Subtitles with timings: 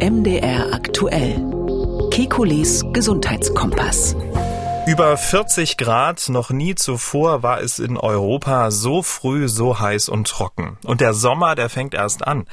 [0.00, 1.44] MDR aktuell.
[2.10, 4.14] Kekules Gesundheitskompass.
[4.88, 10.26] Über 40 Grad, noch nie zuvor war es in Europa so früh, so heiß und
[10.26, 10.78] trocken.
[10.82, 12.46] Und der Sommer, der fängt erst an.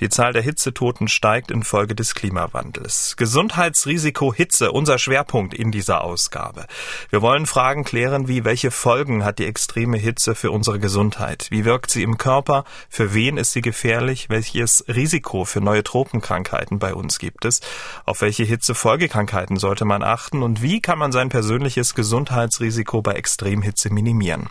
[0.00, 3.16] Die Zahl der Hitzetoten steigt infolge des Klimawandels.
[3.18, 6.64] Gesundheitsrisiko Hitze, unser Schwerpunkt in dieser Ausgabe.
[7.10, 11.48] Wir wollen Fragen klären wie, welche Folgen hat die extreme Hitze für unsere Gesundheit?
[11.50, 12.64] Wie wirkt sie im Körper?
[12.88, 14.30] Für wen ist sie gefährlich?
[14.30, 17.60] Welches Risiko für neue Tropenkrankheiten bei uns gibt es?
[18.06, 20.42] Auf welche Hitzefolgekrankheiten sollte man achten?
[20.42, 24.48] Und wie kann man sein persönliches mögliches Gesundheitsrisiko bei Extremhitze minimieren.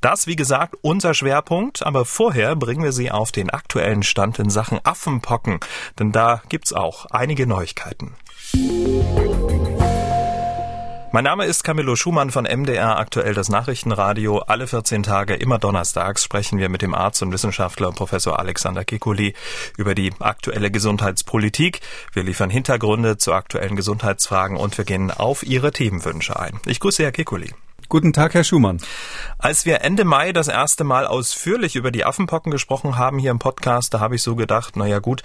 [0.00, 4.50] Das, wie gesagt, unser Schwerpunkt, aber vorher bringen wir Sie auf den aktuellen Stand in
[4.50, 5.60] Sachen Affenpocken,
[5.98, 8.14] denn da gibt's auch einige Neuigkeiten.
[11.14, 14.38] Mein Name ist Camillo Schumann von MDR, aktuell das Nachrichtenradio.
[14.38, 19.34] Alle 14 Tage, immer donnerstags, sprechen wir mit dem Arzt und Wissenschaftler Professor Alexander Kikuli
[19.76, 21.82] über die aktuelle Gesundheitspolitik.
[22.14, 26.58] Wir liefern Hintergründe zu aktuellen Gesundheitsfragen und wir gehen auf Ihre Themenwünsche ein.
[26.66, 27.54] Ich grüße Herr Kikuli.
[27.94, 28.80] Guten Tag, Herr Schumann.
[29.38, 33.38] Als wir Ende Mai das erste Mal ausführlich über die Affenpocken gesprochen haben hier im
[33.38, 35.22] Podcast, da habe ich so gedacht, naja gut,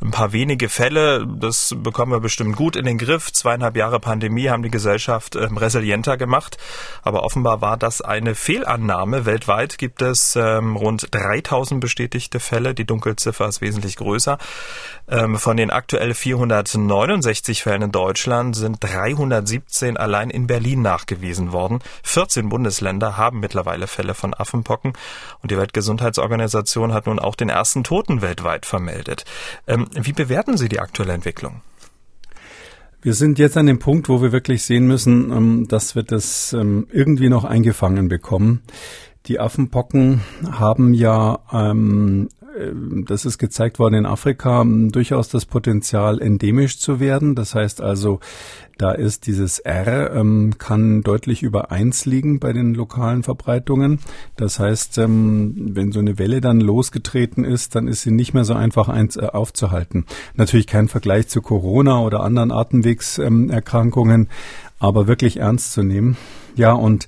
[0.00, 3.32] ein paar wenige Fälle, das bekommen wir bestimmt gut in den Griff.
[3.32, 6.58] Zweieinhalb Jahre Pandemie haben die Gesellschaft ähm, resilienter gemacht.
[7.02, 9.26] Aber offenbar war das eine Fehlannahme.
[9.26, 12.72] Weltweit gibt es ähm, rund 3000 bestätigte Fälle.
[12.72, 14.38] Die Dunkelziffer ist wesentlich größer.
[15.08, 21.80] Ähm, von den aktuell 469 Fällen in Deutschland sind 317 allein in Berlin nachgewiesen worden.
[22.12, 24.92] 14 Bundesländer haben mittlerweile Fälle von Affenpocken
[25.40, 29.24] und die Weltgesundheitsorganisation hat nun auch den ersten Toten weltweit vermeldet.
[29.66, 31.62] Ähm, wie bewerten Sie die aktuelle Entwicklung?
[33.00, 36.52] Wir sind jetzt an dem Punkt, wo wir wirklich sehen müssen, ähm, dass wir das
[36.52, 38.62] ähm, irgendwie noch eingefangen bekommen.
[39.26, 42.28] Die Affenpocken haben ja ähm,
[43.06, 47.34] das ist gezeigt worden in Afrika, durchaus das Potenzial endemisch zu werden.
[47.34, 48.20] Das heißt also,
[48.78, 54.00] da ist dieses R, ähm, kann deutlich über eins liegen bei den lokalen Verbreitungen.
[54.36, 58.44] Das heißt, ähm, wenn so eine Welle dann losgetreten ist, dann ist sie nicht mehr
[58.44, 60.06] so einfach eins, äh, aufzuhalten.
[60.34, 64.28] Natürlich kein Vergleich zu Corona oder anderen Atemwegserkrankungen,
[64.78, 66.16] aber wirklich ernst zu nehmen.
[66.54, 67.06] Ja, und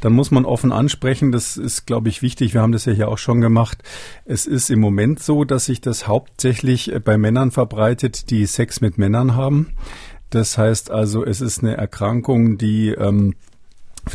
[0.00, 2.54] dann muss man offen ansprechen, das ist, glaube ich, wichtig.
[2.54, 3.78] Wir haben das ja hier auch schon gemacht.
[4.24, 8.98] Es ist im Moment so, dass sich das hauptsächlich bei Männern verbreitet, die Sex mit
[8.98, 9.74] Männern haben.
[10.30, 13.34] Das heißt also, es ist eine Erkrankung, die ähm,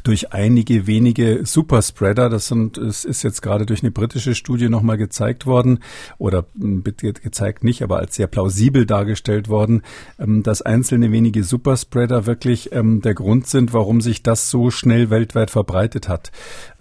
[0.04, 4.98] durch einige wenige Superspreader, das sind, es ist jetzt gerade durch eine britische Studie nochmal
[4.98, 5.80] gezeigt worden,
[6.18, 9.82] oder hm, gezeigt nicht, aber als sehr plausibel dargestellt worden,
[10.20, 15.10] ähm, dass einzelne wenige Superspreader wirklich ähm, der Grund sind, warum sich das so schnell
[15.10, 16.32] weltweit verbreitet hat.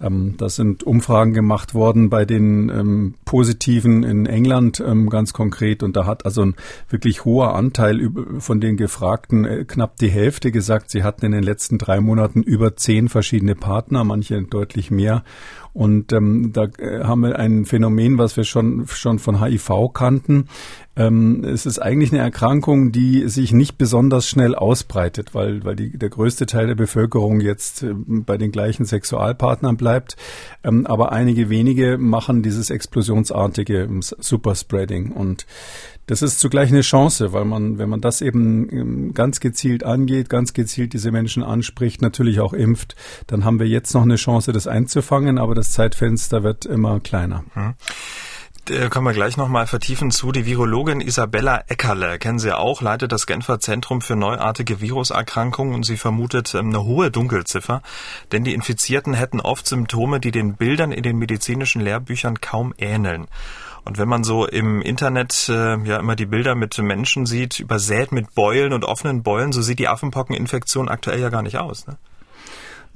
[0.01, 6.05] Ähm, da sind Umfragen gemacht worden bei den Positiven in England ganz konkret und da
[6.05, 6.55] hat also ein
[6.89, 11.43] wirklich hoher Anteil von den Gefragten, äh, knapp die Hälfte gesagt, sie hatten in den
[11.43, 15.23] letzten drei Monaten über zehn zehn verschiedene Partner, manche deutlich mehr.
[15.73, 20.47] Und ähm, da äh, haben wir ein Phänomen, was wir schon, schon von HIV kannten.
[20.95, 25.95] Ähm, es ist eigentlich eine Erkrankung, die sich nicht besonders schnell ausbreitet, weil, weil die,
[25.95, 30.17] der größte Teil der Bevölkerung jetzt äh, bei den gleichen Sexualpartnern bleibt.
[30.63, 35.11] Ähm, aber einige wenige machen dieses explosionsartige ähm, Superspreading.
[35.11, 35.45] Und
[36.07, 40.29] das ist zugleich eine Chance, weil man, wenn man das eben ähm, ganz gezielt angeht,
[40.29, 42.95] ganz gezielt diese Menschen anspricht, natürlich auch impft,
[43.27, 47.43] dann haben wir jetzt noch eine Chance, das einzufangen, aber das Zeitfenster wird immer kleiner.
[47.53, 47.75] Hm
[48.89, 50.31] kommen wir gleich nochmal vertiefen zu.
[50.31, 55.83] Die Virologin Isabella Eckerle, kennen Sie auch, leitet das Genfer Zentrum für neuartige Viruserkrankungen und
[55.83, 57.81] sie vermutet ähm, eine hohe Dunkelziffer,
[58.31, 63.27] denn die Infizierten hätten oft Symptome, die den Bildern in den medizinischen Lehrbüchern kaum ähneln.
[63.87, 68.11] Und wenn man so im Internet äh, ja immer die Bilder mit Menschen sieht, übersät
[68.11, 71.87] mit Beulen und offenen Beulen, so sieht die Affenpockeninfektion aktuell ja gar nicht aus.
[71.87, 71.97] Ne?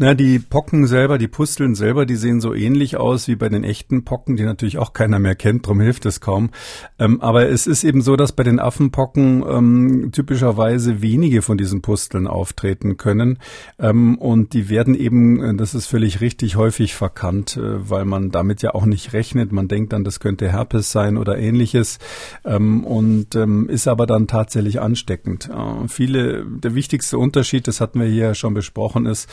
[0.01, 3.63] Na, die Pocken selber, die Pusteln selber, die sehen so ähnlich aus wie bei den
[3.63, 6.50] echten Pocken, die natürlich auch keiner mehr kennt, darum hilft es kaum.
[6.97, 11.83] Ähm, aber es ist eben so, dass bei den Affenpocken ähm, typischerweise wenige von diesen
[11.83, 13.38] Pusteln auftreten können.
[13.77, 18.31] Ähm, und die werden eben, äh, das ist völlig richtig, häufig verkannt, äh, weil man
[18.31, 19.51] damit ja auch nicht rechnet.
[19.51, 22.00] Man denkt dann, das könnte Herpes sein oder ähnliches.
[22.44, 25.47] Ähm, und ähm, ist aber dann tatsächlich ansteckend.
[25.47, 29.30] Äh, viele, der wichtigste Unterschied, das hatten wir hier schon besprochen, ist,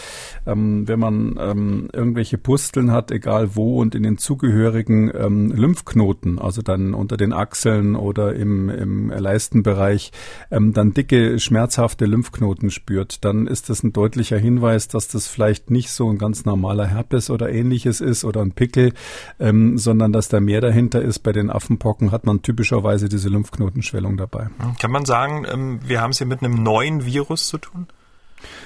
[0.59, 6.39] ähm, wenn man ähm, irgendwelche Pusteln hat, egal wo, und in den zugehörigen ähm, Lymphknoten,
[6.39, 10.13] also dann unter den Achseln oder im, im Leistenbereich,
[10.51, 15.71] ähm, dann dicke, schmerzhafte Lymphknoten spürt, dann ist das ein deutlicher Hinweis, dass das vielleicht
[15.71, 18.93] nicht so ein ganz normaler Herpes oder ähnliches ist oder ein Pickel,
[19.39, 21.21] ähm, sondern dass da mehr dahinter ist.
[21.21, 24.49] Bei den Affenpocken hat man typischerweise diese Lymphknotenschwellung dabei.
[24.81, 27.87] Kann man sagen, ähm, wir haben es hier mit einem neuen Virus zu tun?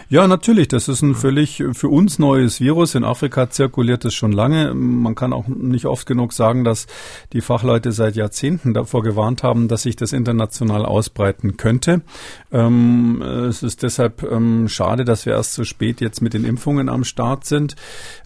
[0.08, 0.68] Ja, natürlich.
[0.68, 2.94] Das ist ein völlig für uns neues Virus.
[2.94, 4.74] In Afrika zirkuliert es schon lange.
[4.74, 6.86] Man kann auch nicht oft genug sagen, dass
[7.32, 12.02] die Fachleute seit Jahrzehnten davor gewarnt haben, dass sich das international ausbreiten könnte.
[12.50, 16.90] Ähm, es ist deshalb ähm, schade, dass wir erst so spät jetzt mit den Impfungen
[16.90, 17.74] am Start sind.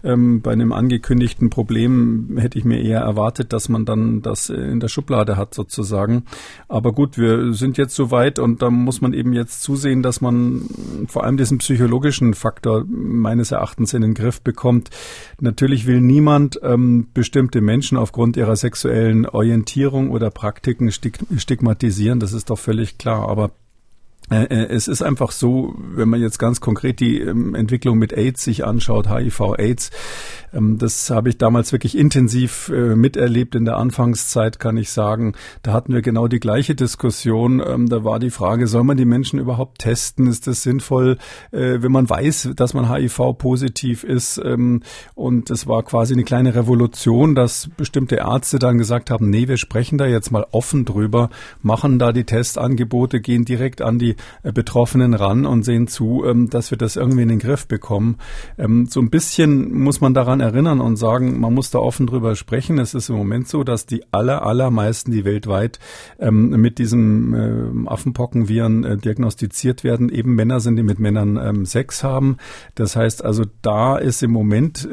[0.03, 4.81] Ähm, bei einem angekündigten Problem hätte ich mir eher erwartet, dass man dann das in
[4.81, 6.25] der Schublade hat sozusagen.
[6.67, 10.19] Aber gut, wir sind jetzt so weit und da muss man eben jetzt zusehen, dass
[10.19, 10.63] man
[11.07, 14.89] vor allem diesen psychologischen Faktor meines Erachtens in den Griff bekommt.
[15.39, 22.49] Natürlich will niemand ähm, bestimmte Menschen aufgrund ihrer sexuellen Orientierung oder Praktiken stigmatisieren, das ist
[22.49, 23.29] doch völlig klar.
[23.29, 23.51] Aber
[24.29, 28.65] es ist einfach so, wenn man jetzt ganz konkret die ähm, Entwicklung mit AIDS sich
[28.65, 29.89] anschaut, HIV, AIDS,
[30.53, 35.33] ähm, das habe ich damals wirklich intensiv äh, miterlebt in der Anfangszeit, kann ich sagen.
[35.63, 37.63] Da hatten wir genau die gleiche Diskussion.
[37.65, 40.27] Ähm, da war die Frage, soll man die Menschen überhaupt testen?
[40.27, 41.17] Ist das sinnvoll,
[41.51, 44.39] wenn man weiß, dass man HIV-positiv ist?
[44.39, 49.57] Und es war quasi eine kleine Revolution, dass bestimmte Ärzte dann gesagt haben, nee, wir
[49.57, 51.29] sprechen da jetzt mal offen drüber,
[51.61, 56.49] machen da die Testangebote, gehen direkt an die äh, Betroffenen ran und sehen zu, ähm,
[56.49, 58.17] dass wir das irgendwie in den Griff bekommen.
[58.57, 62.35] Ähm, so ein bisschen muss man daran erinnern und sagen, man muss da offen drüber
[62.35, 62.79] sprechen.
[62.79, 65.79] Es ist im Moment so, dass die aller, allermeisten, die weltweit
[66.19, 72.37] ähm, mit diesem Affenpockenviren äh, diagnostiziert werden, eben Männer sind, die mit Männern Sex haben.
[72.75, 74.87] Das heißt also, da ist im Moment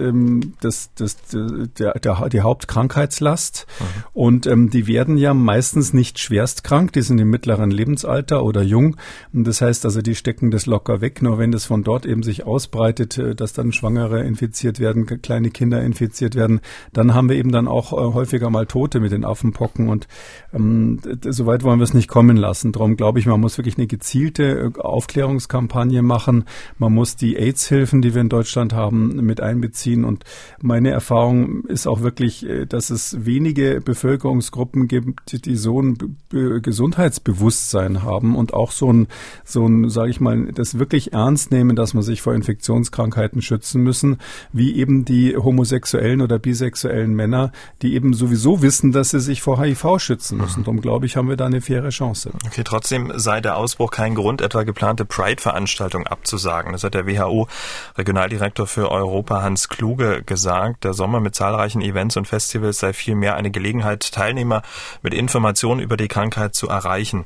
[0.60, 3.66] das, das, der, der, die Hauptkrankheitslast.
[3.78, 3.84] Mhm.
[4.12, 8.96] Und die werden ja meistens nicht schwerst krank, die sind im mittleren Lebensalter oder jung.
[9.32, 11.22] Und das heißt also, die stecken das locker weg.
[11.22, 15.50] Nur wenn das von dort eben sich ausbreitet, äh, dass dann Schwangere infiziert werden, kleine
[15.50, 16.60] Kinder infiziert werden,
[16.92, 19.88] dann haben wir eben dann auch äh, häufiger mal Tote mit den Affenpocken.
[19.88, 20.08] Und
[20.52, 22.72] ähm, soweit wollen wir es nicht kommen lassen.
[22.72, 26.44] Darum glaube ich, man muss wirklich eine gezielte äh, Aufklärungskampagne machen.
[26.78, 30.04] Man muss die AIDS-Hilfen, die wir in Deutschland haben, mit einbeziehen.
[30.04, 30.24] Und
[30.60, 38.36] meine Erfahrung ist auch wirklich, dass es wenige Bevölkerungsgruppen gibt, die so ein Gesundheitsbewusstsein haben
[38.36, 39.03] und auch so ein,
[39.44, 43.82] so ein, sage ich mal, das wirklich ernst nehmen, dass man sich vor Infektionskrankheiten schützen
[43.82, 44.18] müssen,
[44.52, 47.52] wie eben die homosexuellen oder bisexuellen Männer,
[47.82, 50.60] die eben sowieso wissen, dass sie sich vor HIV schützen müssen.
[50.60, 50.64] Mhm.
[50.64, 52.30] Darum glaube ich, haben wir da eine faire Chance.
[52.46, 56.72] Okay, trotzdem sei der Ausbruch kein Grund, etwa geplante Pride-Veranstaltung abzusagen.
[56.72, 60.84] Das hat der WHO-Regionaldirektor für Europa Hans Kluge gesagt.
[60.84, 64.62] Der Sommer mit zahlreichen Events und Festivals sei vielmehr eine Gelegenheit, Teilnehmer
[65.02, 67.24] mit Informationen über die Krankheit zu erreichen.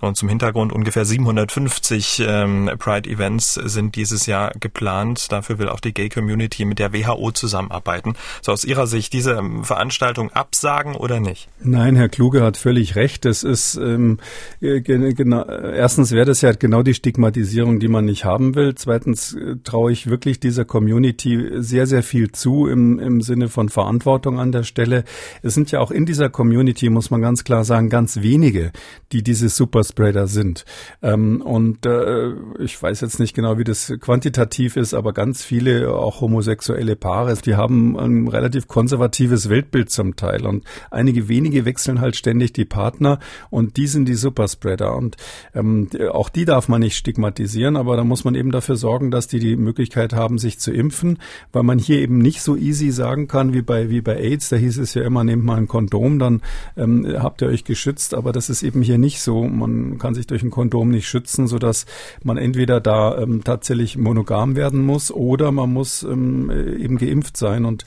[0.00, 5.30] Und zum Hintergrund ungefähr 750 ähm, Pride-Events sind dieses Jahr geplant.
[5.30, 8.14] Dafür will auch die Gay-Community mit der WHO zusammenarbeiten.
[8.42, 11.48] So aus Ihrer Sicht diese ähm, Veranstaltung absagen oder nicht?
[11.62, 13.24] Nein, Herr Kluge hat völlig recht.
[13.24, 14.18] Das ist ähm,
[14.60, 18.74] genau, erstens wäre das ja genau die Stigmatisierung, die man nicht haben will.
[18.74, 23.68] Zweitens äh, traue ich wirklich dieser Community sehr, sehr viel zu im, im Sinne von
[23.68, 25.04] Verantwortung an der Stelle.
[25.42, 28.72] Es sind ja auch in dieser Community, muss man ganz klar sagen, ganz wenige,
[29.12, 30.64] die diese Superspreader sind.
[31.10, 35.92] Ähm, und äh, ich weiß jetzt nicht genau, wie das quantitativ ist, aber ganz viele
[35.94, 40.46] auch homosexuelle Paare, die haben ein relativ konservatives Weltbild zum Teil.
[40.46, 43.18] Und einige wenige wechseln halt ständig die Partner
[43.50, 44.94] und die sind die Superspreader.
[44.94, 45.16] Und
[45.54, 49.28] ähm, auch die darf man nicht stigmatisieren, aber da muss man eben dafür sorgen, dass
[49.28, 51.18] die die Möglichkeit haben, sich zu impfen,
[51.52, 54.48] weil man hier eben nicht so easy sagen kann wie bei, wie bei AIDS.
[54.48, 56.42] Da hieß es ja immer, nehmt mal ein Kondom, dann
[56.76, 58.14] ähm, habt ihr euch geschützt.
[58.14, 59.44] Aber das ist eben hier nicht so.
[59.44, 61.86] Man kann sich durch ein Kondom nicht schützen, sodass
[62.22, 67.64] man entweder da ähm, tatsächlich monogam werden muss oder man muss ähm, eben geimpft sein.
[67.64, 67.84] Und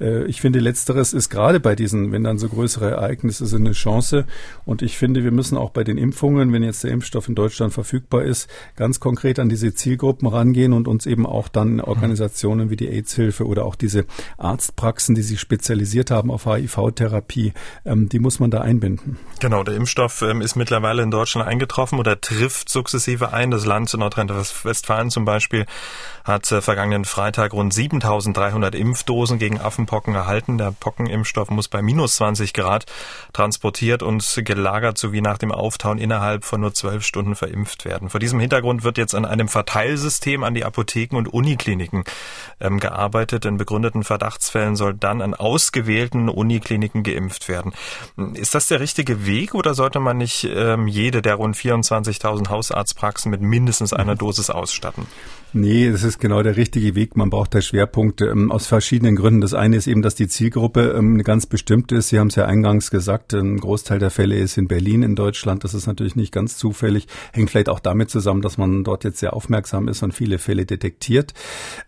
[0.00, 3.72] äh, ich finde, letzteres ist gerade bei diesen, wenn dann so größere Ereignisse sind, eine
[3.72, 4.24] Chance.
[4.64, 7.72] Und ich finde, wir müssen auch bei den Impfungen, wenn jetzt der Impfstoff in Deutschland
[7.72, 12.76] verfügbar ist, ganz konkret an diese Zielgruppen rangehen und uns eben auch dann Organisationen wie
[12.76, 14.04] die AIDS-Hilfe oder auch diese
[14.38, 17.52] Arztpraxen, die sich spezialisiert haben auf HIV-Therapie,
[17.84, 19.18] ähm, die muss man da einbinden.
[19.40, 23.50] Genau, der Impfstoff ähm, ist mittlerweile in Deutschland eingetroffen oder tritt trifft sukzessive ein.
[23.50, 25.64] Das Land Nordrhein-Westfalen zum Beispiel
[26.24, 30.58] hat äh, vergangenen Freitag rund 7300 Impfdosen gegen Affenpocken erhalten.
[30.58, 32.84] Der Pockenimpfstoff muss bei minus 20 Grad
[33.32, 38.10] transportiert und gelagert sowie nach dem Auftauen innerhalb von nur zwölf Stunden verimpft werden.
[38.10, 42.04] Vor diesem Hintergrund wird jetzt an einem Verteilsystem an die Apotheken und Unikliniken
[42.60, 43.46] ähm, gearbeitet.
[43.46, 47.72] In begründeten Verdachtsfällen soll dann an ausgewählten Unikliniken geimpft werden.
[48.34, 53.30] Ist das der richtige Weg oder sollte man nicht ähm, jede der rund 24.000 Hausarztpraxen
[53.30, 55.06] mit mindestens einer Dosis ausstatten?
[55.56, 57.16] Nee, das ist genau der richtige Weg.
[57.16, 59.40] Man braucht da Schwerpunkte ähm, aus verschiedenen Gründen.
[59.40, 62.08] Das eine ist eben, dass die Zielgruppe ähm, eine ganz bestimmte ist.
[62.08, 65.62] Sie haben es ja eingangs gesagt, ein Großteil der Fälle ist in Berlin in Deutschland.
[65.62, 67.06] Das ist natürlich nicht ganz zufällig.
[67.32, 70.66] Hängt vielleicht auch damit zusammen, dass man dort jetzt sehr aufmerksam ist und viele Fälle
[70.66, 71.34] detektiert.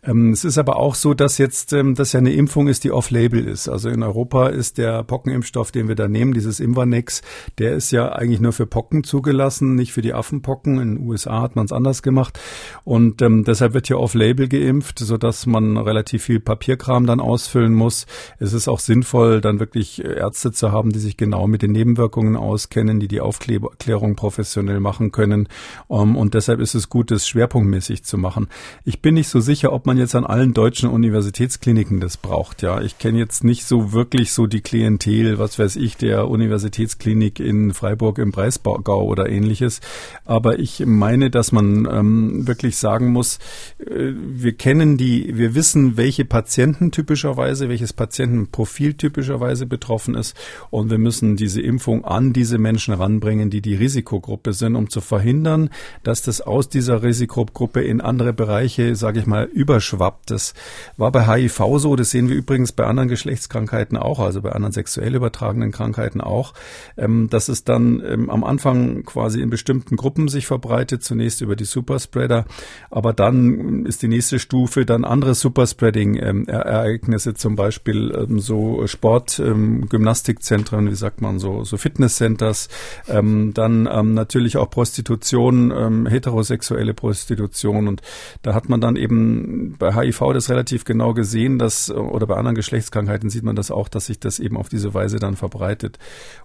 [0.04, 2.92] Ähm, es ist aber auch so, dass jetzt ähm, das ja eine Impfung ist, die
[2.92, 3.68] off-label ist.
[3.68, 7.22] Also in Europa ist der Pockenimpfstoff, den wir da nehmen, dieses Imvanex,
[7.58, 10.78] der ist ja eigentlich nur für Pocken zugelassen, nicht für die Affenpocken.
[10.78, 12.38] In den USA hat man es anders gemacht.
[12.84, 17.20] Und ähm, das Deshalb wird hier off-label geimpft, so dass man relativ viel Papierkram dann
[17.20, 18.04] ausfüllen muss.
[18.38, 22.36] Es ist auch sinnvoll, dann wirklich Ärzte zu haben, die sich genau mit den Nebenwirkungen
[22.36, 25.48] auskennen, die die Aufklärung professionell machen können.
[25.88, 28.48] Um, und deshalb ist es gut, das schwerpunktmäßig zu machen.
[28.84, 32.60] Ich bin nicht so sicher, ob man jetzt an allen deutschen Universitätskliniken das braucht.
[32.60, 37.40] Ja, ich kenne jetzt nicht so wirklich so die Klientel, was weiß ich, der Universitätsklinik
[37.40, 39.80] in Freiburg im Breisgau oder ähnliches.
[40.26, 43.40] Aber ich meine, dass man ähm, wirklich sagen muss, äh,
[43.78, 50.36] wir kennen die, wir wissen, welche Patienten typischerweise, welches Patientenprofil typischerweise betroffen ist.
[50.70, 55.00] Und wir müssen diese Impfung an diese Menschen ranbringen, die die Risikogruppe sind, um zu
[55.00, 55.70] verhindern,
[56.02, 60.30] dass das aus dieser Risikogruppe in andere Bereiche, sage ich mal, überschwappt.
[60.30, 60.54] Das
[60.96, 64.72] war bei HIV so, das sehen wir übrigens bei anderen Geschlechtskrankheiten auch, also bei anderen
[64.72, 66.54] sexuell übertragenen Krankheiten auch,
[66.96, 71.56] ähm, dass es dann ähm, am Anfang quasi in bestimmten Gruppen sich verbreitet, zunächst über
[71.56, 72.46] die Superspreader,
[72.90, 78.86] aber dann dann ist die nächste Stufe dann andere Superspreading-Ereignisse, ähm, zum Beispiel ähm, so
[78.86, 82.68] Sport, ähm, Gymnastikzentren, wie sagt man so, so Fitnesscenters,
[83.08, 87.88] ähm, dann ähm, natürlich auch Prostitution, ähm, heterosexuelle Prostitution.
[87.88, 88.02] Und
[88.42, 92.56] da hat man dann eben bei HIV das relativ genau gesehen, dass oder bei anderen
[92.56, 95.98] Geschlechtskrankheiten sieht man das auch, dass sich das eben auf diese Weise dann verbreitet.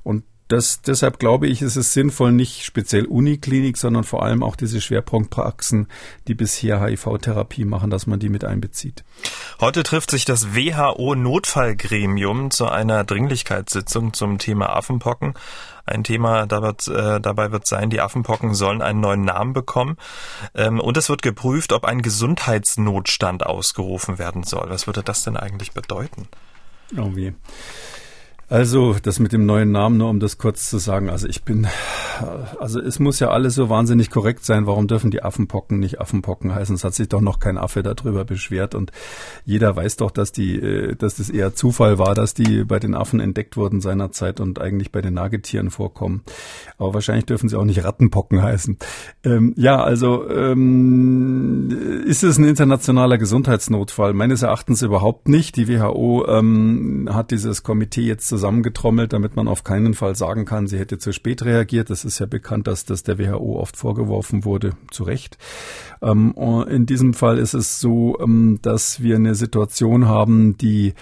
[0.03, 4.55] Und das, deshalb glaube ich, ist es sinnvoll, nicht speziell Uniklinik, sondern vor allem auch
[4.55, 5.87] diese Schwerpunktpraxen,
[6.27, 9.03] die bisher HIV-Therapie machen, dass man die mit einbezieht.
[9.59, 15.35] Heute trifft sich das WHO-Notfallgremium zu einer Dringlichkeitssitzung zum Thema Affenpocken.
[15.85, 19.97] Ein Thema äh, dabei wird sein, die Affenpocken sollen einen neuen Namen bekommen.
[20.53, 24.69] Ähm, und es wird geprüft, ob ein Gesundheitsnotstand ausgerufen werden soll.
[24.69, 26.27] Was würde das denn eigentlich bedeuten?
[26.97, 27.33] Oh wie.
[28.51, 31.09] Also, das mit dem neuen Namen, nur um das kurz zu sagen.
[31.09, 31.67] Also ich bin,
[32.59, 34.67] also es muss ja alles so wahnsinnig korrekt sein.
[34.67, 36.75] Warum dürfen die Affenpocken nicht Affenpocken heißen?
[36.75, 38.91] Es hat sich doch noch kein Affe darüber beschwert und
[39.45, 42.93] jeder weiß doch, dass die, äh, dass das eher Zufall war, dass die bei den
[42.93, 46.21] Affen entdeckt wurden seinerzeit und eigentlich bei den Nagetieren vorkommen.
[46.77, 48.77] Aber wahrscheinlich dürfen sie auch nicht Rattenpocken heißen.
[49.23, 54.11] Ähm, ja, also ähm, ist es ein internationaler Gesundheitsnotfall?
[54.11, 55.55] Meines Erachtens überhaupt nicht.
[55.55, 60.45] Die WHO ähm, hat dieses Komitee jetzt zusammen zusammengetrommelt, damit man auf keinen Fall sagen
[60.45, 61.91] kann, sie hätte zu spät reagiert.
[61.91, 65.37] Das ist ja bekannt, dass das der WHO oft vorgeworfen wurde, zu Recht.
[66.01, 66.33] Ähm,
[66.67, 70.95] in diesem Fall ist es so, ähm, dass wir eine Situation haben, die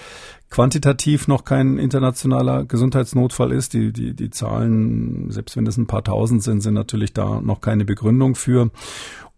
[0.50, 3.74] quantitativ noch kein internationaler Gesundheitsnotfall ist.
[3.74, 7.62] Die, die, die Zahlen, selbst wenn es ein paar tausend sind, sind natürlich da noch
[7.62, 8.70] keine Begründung für.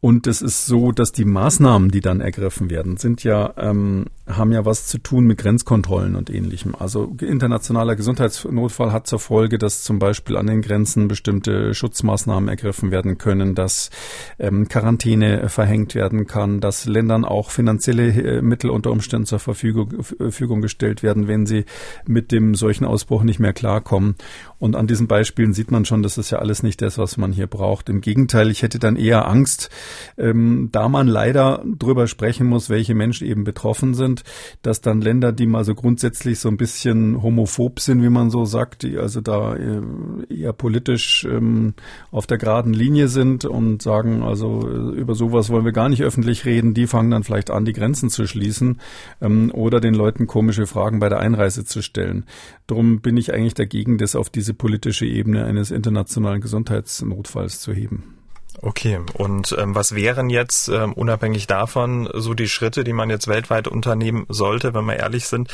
[0.03, 4.51] Und es ist so, dass die Maßnahmen, die dann ergriffen werden, sind ja, ähm, haben
[4.51, 6.73] ja was zu tun mit Grenzkontrollen und ähnlichem.
[6.73, 12.89] Also internationaler Gesundheitsnotfall hat zur Folge, dass zum Beispiel an den Grenzen bestimmte Schutzmaßnahmen ergriffen
[12.89, 13.91] werden können, dass
[14.39, 20.01] ähm, Quarantäne verhängt werden kann, dass Ländern auch finanzielle äh, Mittel unter Umständen zur Verfügung,
[20.01, 21.65] Verfügung gestellt werden, wenn sie
[22.07, 24.15] mit dem solchen Ausbruch nicht mehr klarkommen.
[24.57, 27.31] Und an diesen Beispielen sieht man schon, das ist ja alles nicht das, was man
[27.31, 27.87] hier braucht.
[27.87, 29.69] Im Gegenteil, ich hätte dann eher Angst,
[30.17, 34.23] ähm, da man leider drüber sprechen muss, welche Menschen eben betroffen sind,
[34.61, 38.45] dass dann Länder, die mal so grundsätzlich so ein bisschen homophob sind, wie man so
[38.45, 39.81] sagt, die also da äh,
[40.29, 41.73] eher politisch ähm,
[42.11, 46.03] auf der geraden Linie sind und sagen, also äh, über sowas wollen wir gar nicht
[46.03, 48.79] öffentlich reden, die fangen dann vielleicht an, die Grenzen zu schließen
[49.21, 52.25] ähm, oder den Leuten komische Fragen bei der Einreise zu stellen.
[52.67, 58.20] Darum bin ich eigentlich dagegen, das auf diese politische Ebene eines internationalen Gesundheitsnotfalls zu heben.
[58.63, 63.27] Okay, und ähm, was wären jetzt ähm, unabhängig davon so die Schritte, die man jetzt
[63.27, 64.75] weltweit unternehmen sollte?
[64.75, 65.49] Wenn wir ehrlich sind,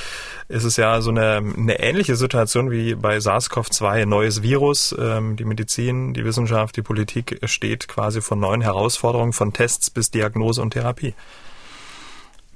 [0.49, 4.93] ist es ja so eine, eine ähnliche Situation wie bei SARS-CoV-2, ein neues Virus.
[4.99, 10.11] Ähm, die Medizin, die Wissenschaft, die Politik steht quasi vor neuen Herausforderungen von Tests bis
[10.11, 11.13] Diagnose und Therapie.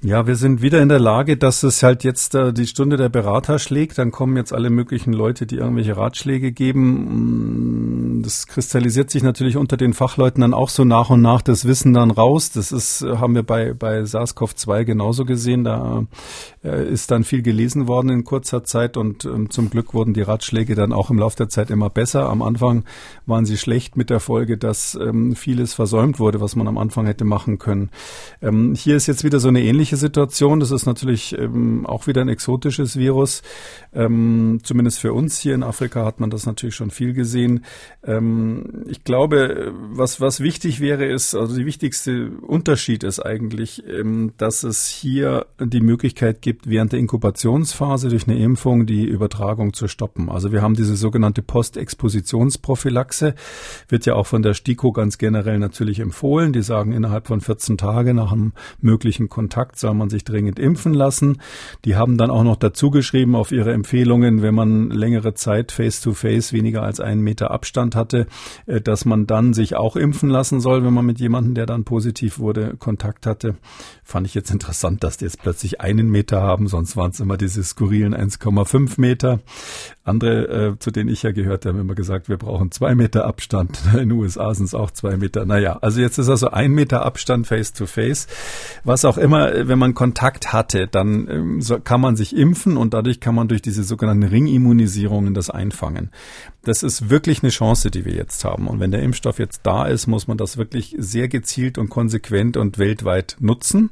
[0.03, 3.09] Ja, wir sind wieder in der Lage, dass es halt jetzt äh, die Stunde der
[3.09, 3.99] Berater schlägt.
[3.99, 8.17] Dann kommen jetzt alle möglichen Leute, die irgendwelche Ratschläge geben.
[8.17, 11.65] Mm, das kristallisiert sich natürlich unter den Fachleuten dann auch so nach und nach das
[11.65, 12.51] Wissen dann raus.
[12.51, 15.63] Das ist, äh, haben wir bei, bei SARS-CoV-2 genauso gesehen.
[15.63, 16.03] Da
[16.63, 20.23] äh, ist dann viel gelesen worden in kurzer Zeit und ähm, zum Glück wurden die
[20.23, 22.27] Ratschläge dann auch im Laufe der Zeit immer besser.
[22.27, 22.85] Am Anfang
[23.27, 27.05] waren sie schlecht mit der Folge, dass ähm, vieles versäumt wurde, was man am Anfang
[27.05, 27.91] hätte machen können.
[28.41, 30.59] Ähm, hier ist jetzt wieder so eine ähnliche ähnliche Situation.
[30.59, 33.41] Das ist natürlich ähm, auch wieder ein exotisches Virus.
[33.93, 37.65] Ähm, zumindest für uns hier in Afrika hat man das natürlich schon viel gesehen.
[38.03, 44.33] Ähm, ich glaube, was, was wichtig wäre, ist, also die wichtigste Unterschied ist eigentlich, ähm,
[44.37, 49.87] dass es hier die Möglichkeit gibt, während der Inkubationsphase durch eine Impfung die Übertragung zu
[49.87, 50.29] stoppen.
[50.29, 53.35] Also wir haben diese sogenannte Postexpositionsprophylaxe,
[53.89, 56.53] wird ja auch von der STIKO ganz generell natürlich empfohlen.
[56.53, 60.93] Die sagen, innerhalb von 14 Tagen nach einem möglichen Kontakt soll man sich dringend impfen
[60.93, 61.41] lassen.
[61.83, 66.49] Die haben dann auch noch dazu geschrieben auf ihre Empfehlungen, wenn man längere Zeit face-to-face
[66.49, 68.27] -face weniger als einen Meter Abstand hatte,
[68.65, 71.83] äh, dass man dann sich auch impfen lassen soll, wenn man mit jemandem, der dann
[71.83, 73.55] positiv wurde, Kontakt hatte.
[74.03, 77.37] Fand ich jetzt interessant, dass die jetzt plötzlich einen Meter haben, sonst waren es immer
[77.37, 79.39] diese skurrilen 1,5 Meter.
[80.03, 83.79] Andere, äh, zu denen ich ja gehört, haben immer gesagt, wir brauchen zwei Meter Abstand.
[83.93, 85.45] In den USA sind es auch zwei Meter.
[85.45, 88.27] Naja, also jetzt ist also ein Meter Abstand face to face.
[88.83, 93.21] Was auch immer, wenn man Kontakt hatte, dann ähm, kann man sich impfen und dadurch
[93.21, 96.09] kann man durch diese sogenannten Ringimmunisierungen das einfangen.
[96.63, 98.67] Das ist wirklich eine Chance, die wir jetzt haben.
[98.67, 102.57] Und wenn der Impfstoff jetzt da ist, muss man das wirklich sehr gezielt und konsequent
[102.57, 103.91] und weltweit nutzen.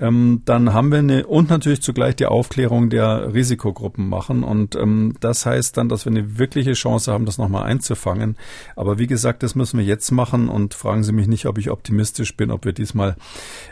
[0.00, 4.44] Ähm, dann haben wir eine und natürlich zugleich die Aufklärung der Risikogruppen machen.
[4.44, 8.36] Und ähm, das heißt dann, dass wir eine wirkliche Chance haben, das nochmal einzufangen.
[8.76, 11.70] Aber wie gesagt, das müssen wir jetzt machen und fragen Sie mich nicht, ob ich
[11.70, 13.16] optimistisch bin, ob wir diesmal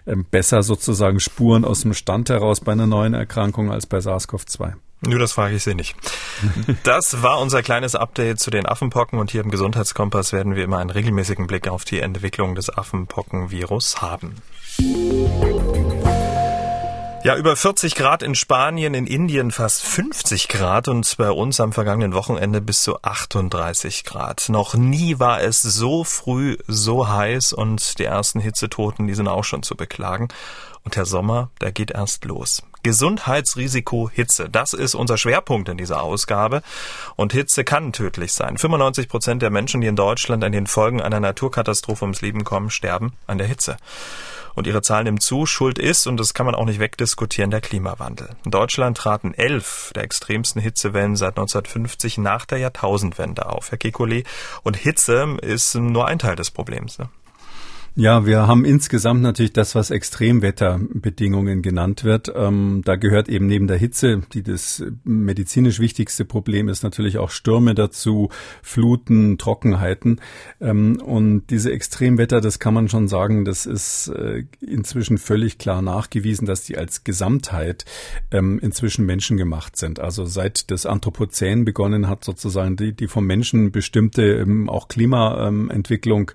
[0.07, 4.75] ähm, besser sozusagen Spuren aus dem Stand heraus bei einer neuen Erkrankung als bei SARS-CoV-2.
[5.03, 5.95] Nö, das frage ich Sie nicht.
[6.83, 10.79] Das war unser kleines Update zu den Affenpocken und hier im Gesundheitskompass werden wir immer
[10.79, 14.37] einen regelmäßigen Blick auf die Entwicklung des Affenpockenvirus haben.
[17.27, 21.73] Ja, über 40 Grad in Spanien, in Indien fast 50 Grad und bei uns am
[21.73, 24.49] vergangenen Wochenende bis zu 38 Grad.
[24.49, 29.43] Noch nie war es so früh so heiß und die ersten Hitzetoten, die sind auch
[29.43, 30.29] schon zu beklagen.
[30.87, 32.63] Und der Sommer, der geht erst los.
[32.85, 34.49] Gesundheitsrisiko Hitze.
[34.49, 36.63] Das ist unser Schwerpunkt in dieser Ausgabe.
[37.17, 38.57] Und Hitze kann tödlich sein.
[38.57, 42.71] 95 Prozent der Menschen, die in Deutschland an den Folgen einer Naturkatastrophe ums Leben kommen,
[42.71, 43.79] sterben an der Hitze
[44.55, 45.45] und ihre Zahl nimmt zu.
[45.45, 48.29] Schuld ist, und das kann man auch nicht wegdiskutieren, der Klimawandel.
[48.45, 54.25] In Deutschland traten elf der extremsten Hitzewellen seit 1950 nach der Jahrtausendwende auf, Herr Kekulé.
[54.63, 57.01] Und Hitze ist nur ein Teil des Problems.
[57.01, 57.09] Ne?
[57.99, 62.31] Ja, wir haben insgesamt natürlich das, was Extremwetterbedingungen genannt wird.
[62.37, 67.31] Ähm, da gehört eben neben der Hitze, die das medizinisch wichtigste Problem ist, natürlich auch
[67.31, 68.29] Stürme dazu,
[68.61, 70.21] Fluten, Trockenheiten.
[70.61, 75.81] Ähm, und diese Extremwetter, das kann man schon sagen, das ist äh, inzwischen völlig klar
[75.81, 77.87] nachgewiesen, dass die als Gesamtheit
[78.31, 80.01] ähm, inzwischen menschengemacht sind.
[80.01, 86.33] Also seit das Anthropozän begonnen hat, sozusagen die, die vom Menschen bestimmte ähm, auch Klimaentwicklung,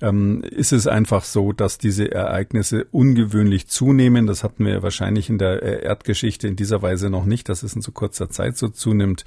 [0.00, 4.26] ähm, ist es ein einfach so, dass diese Ereignisse ungewöhnlich zunehmen.
[4.26, 7.76] Das hatten wir wahrscheinlich in der äh, Erdgeschichte in dieser Weise noch nicht, dass es
[7.76, 9.26] in so kurzer Zeit so zunimmt.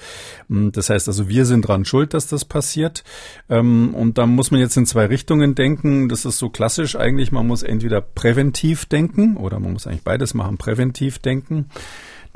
[0.49, 3.03] Hm, das heißt also, wir sind dran schuld, dass das passiert.
[3.47, 6.09] Ähm, und da muss man jetzt in zwei Richtungen denken.
[6.09, 7.31] Das ist so klassisch eigentlich.
[7.31, 11.69] Man muss entweder präventiv denken oder man muss eigentlich beides machen, präventiv denken.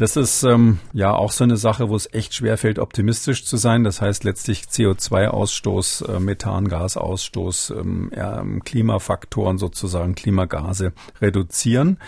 [0.02, 3.84] Das ist ähm, ja auch so eine Sache, wo es echt schwerfällt, optimistisch zu sein.
[3.84, 12.00] Das heißt letztlich CO2-Ausstoß, äh, Methangasausstoß, ähm, ja, Klimafaktoren sozusagen, Klimagase reduzieren.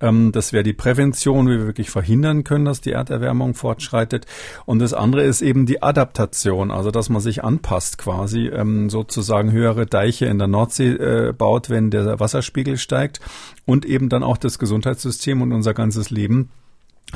[0.00, 4.26] Ähm, das wäre die Prävention, wie wir wirklich verhindern können, dass die Erderwärmung fortschreitet.
[4.64, 9.50] Und das andere ist eben die Adaptation, also dass man sich anpasst quasi, ähm, sozusagen
[9.50, 13.18] höhere Deiche in der Nordsee äh, baut, wenn der Wasserspiegel steigt
[13.66, 16.50] und eben dann auch das Gesundheitssystem und unser ganzes Leben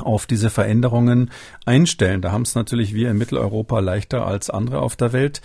[0.01, 1.31] auf diese Veränderungen
[1.65, 2.21] einstellen.
[2.21, 5.41] Da haben es natürlich wir in Mitteleuropa leichter als andere auf der Welt.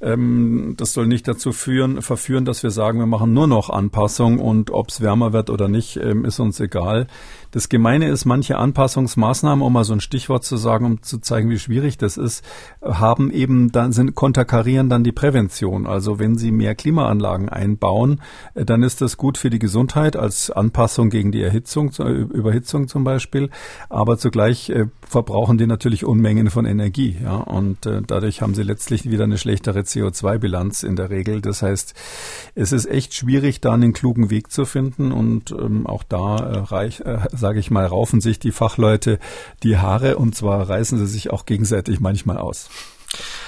[0.00, 4.38] Ähm, das soll nicht dazu führen, verführen, dass wir sagen, wir machen nur noch Anpassung
[4.38, 7.06] und ob es wärmer wird oder nicht, ähm, ist uns egal.
[7.54, 11.50] Das Gemeine ist, manche Anpassungsmaßnahmen, um mal so ein Stichwort zu sagen, um zu zeigen,
[11.50, 12.44] wie schwierig das ist,
[12.82, 15.86] haben eben dann sind konterkarieren dann die Prävention.
[15.86, 18.20] Also wenn Sie mehr Klimaanlagen einbauen,
[18.54, 23.04] äh, dann ist das gut für die Gesundheit als Anpassung gegen die Erhitzung, Überhitzung zum
[23.04, 23.50] Beispiel.
[23.88, 27.18] Aber zugleich äh, verbrauchen die natürlich Unmengen von Energie.
[27.22, 31.40] Ja, und äh, dadurch haben sie letztlich wieder eine schlechtere CO2-Bilanz in der Regel.
[31.40, 31.94] Das heißt,
[32.56, 35.12] es ist echt schwierig, da einen klugen Weg zu finden.
[35.12, 39.18] Und ähm, auch da äh, reich, äh, sage ich mal, raufen sich die Fachleute
[39.62, 42.70] die Haare und zwar reißen sie sich auch gegenseitig manchmal aus.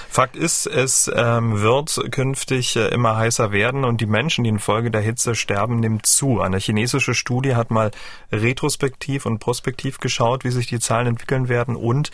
[0.07, 4.91] Fakt ist, es ähm, wird künftig äh, immer heißer werden und die Menschen, die infolge
[4.91, 6.41] der Hitze sterben, nimmt zu.
[6.41, 7.89] Eine chinesische Studie hat mal
[8.31, 12.11] retrospektiv und prospektiv geschaut, wie sich die Zahlen entwickeln werden und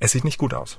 [0.00, 0.78] es sieht nicht gut aus.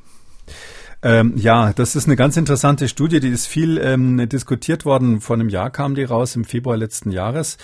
[1.04, 5.22] Ähm, ja, das ist eine ganz interessante Studie, die ist viel ähm, diskutiert worden.
[5.22, 7.58] Vor einem Jahr kam die raus, im Februar letzten Jahres.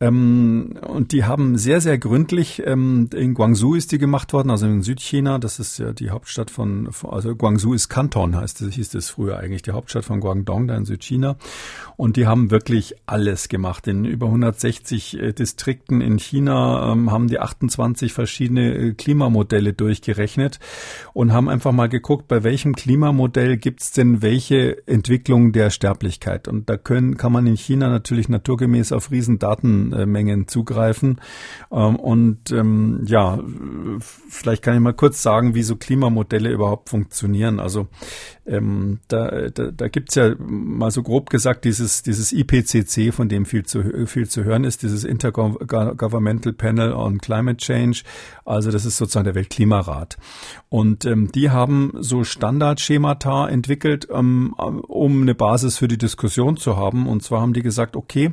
[0.00, 4.66] Ähm, und die haben sehr, sehr gründlich, ähm, in Guangzhou ist die gemacht worden, also
[4.66, 5.38] in Südchina.
[5.38, 9.38] Das ist ja die Hauptstadt von, also Guangzhou ist Kanton, heißt das, hieß das früher
[9.38, 11.36] eigentlich, die Hauptstadt von Guangdong, da in Südchina.
[11.96, 13.86] Und die haben wirklich alles gemacht.
[13.86, 20.58] In über 160 äh, Distrikten in China ähm, haben die 28 verschiedene äh, Klimamodelle durchgerechnet
[21.12, 26.48] und haben einfach mal geguckt, bei welchem Klimamodell gibt es denn welche Entwicklung der Sterblichkeit?
[26.48, 31.20] Und da können, kann man in China natürlich naturgemäß auf riesen Datenmengen zugreifen.
[31.70, 33.38] Ähm, und ähm, ja,
[34.28, 37.60] vielleicht kann ich mal kurz sagen, wie so Klimamodelle überhaupt funktionieren.
[37.60, 37.86] Also
[38.50, 43.46] ähm, da, da, da gibt ja mal so grob gesagt dieses, dieses IPCC, von dem
[43.46, 48.02] viel zu, viel zu hören ist, dieses Intergovernmental Panel on Climate Change.
[48.44, 50.18] Also das ist sozusagen der Weltklimarat.
[50.68, 56.76] Und ähm, die haben so Standardschemata entwickelt, ähm, um eine Basis für die Diskussion zu
[56.76, 57.06] haben.
[57.06, 58.32] Und zwar haben die gesagt, okay,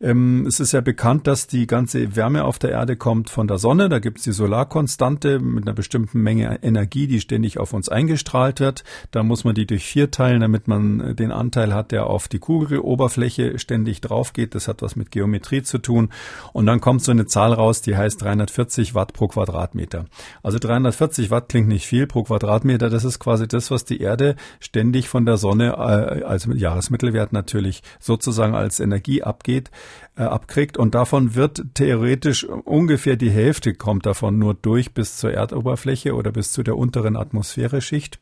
[0.00, 3.58] ähm, es ist ja bekannt, dass die ganze Wärme auf der Erde kommt von der
[3.58, 3.90] Sonne.
[3.90, 8.60] Da gibt es die Solarkonstante mit einer bestimmten Menge Energie, die ständig auf uns eingestrahlt
[8.60, 8.84] wird.
[9.10, 12.38] Da muss man die durch vier teilen, damit man den Anteil hat, der auf die
[12.38, 14.54] Kugeloberfläche ständig drauf geht.
[14.54, 16.10] Das hat was mit Geometrie zu tun.
[16.52, 20.06] Und dann kommt so eine Zahl raus, die heißt 340 Watt pro Quadratmeter.
[20.42, 22.90] Also 340 Watt klingt nicht viel pro Quadratmeter.
[22.90, 27.82] Das ist quasi das, was die Erde ständig von der Sonne, äh, also Jahresmittelwert natürlich,
[28.00, 29.70] sozusagen als Energie abgeht
[30.16, 35.32] äh, abkriegt und davon wird theoretisch ungefähr die Hälfte kommt davon nur durch bis zur
[35.32, 38.18] Erdoberfläche oder bis zu der unteren Atmosphäreschicht.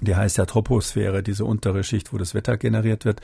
[0.00, 3.20] Die heißt ja Troposphäre, diese untere Schicht, wo das Wetter generiert wird.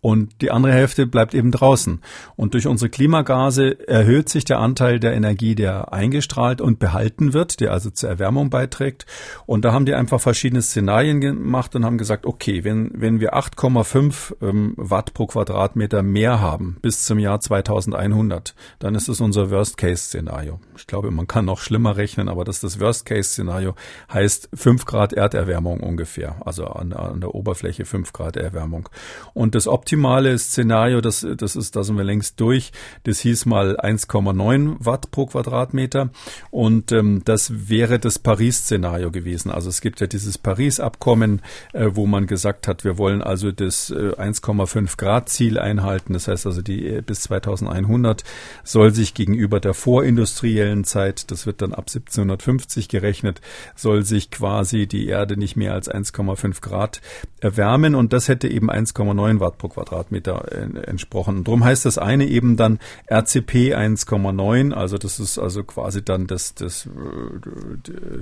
[0.00, 2.00] Und die andere Hälfte bleibt eben draußen.
[2.36, 7.60] Und durch unsere Klimagase erhöht sich der Anteil der Energie, der eingestrahlt und behalten wird,
[7.60, 9.06] der also zur Erwärmung beiträgt.
[9.46, 13.34] Und da haben die einfach verschiedene Szenarien gemacht und haben gesagt, okay, wenn, wenn wir
[13.34, 19.50] 8,5 ähm, Watt pro Quadratmeter mehr haben bis zum Jahr 2100, dann ist es unser
[19.50, 20.60] Worst-Case-Szenario.
[20.76, 23.74] Ich glaube, man kann noch schlimmer rechnen, aber das ist das Worst-Case-Szenario,
[24.12, 28.88] heißt 5 Grad Erderwärmung ungefähr ungefähr, also an, an der Oberfläche 5 Grad Erwärmung.
[29.34, 32.72] Und das optimale Szenario, das, das ist, da sind wir längst durch,
[33.04, 36.10] das hieß mal 1,9 Watt pro Quadratmeter
[36.50, 39.50] und ähm, das wäre das Paris-Szenario gewesen.
[39.50, 41.40] Also es gibt ja dieses Paris-Abkommen,
[41.72, 46.12] äh, wo man gesagt hat, wir wollen also das äh, 1,5 Grad Ziel einhalten.
[46.12, 48.24] Das heißt also, die äh, bis 2100
[48.64, 53.40] soll sich gegenüber der vorindustriellen Zeit, das wird dann ab 1750 gerechnet,
[53.74, 57.00] soll sich quasi die Erde nicht mehr als 1,5 Grad
[57.40, 60.52] erwärmen und das hätte eben 1,9 Watt pro Quadratmeter
[60.86, 61.44] entsprochen.
[61.44, 62.78] Drum heißt das eine eben dann
[63.10, 66.90] RCP 1,9, also das ist also quasi dann das, das, äh,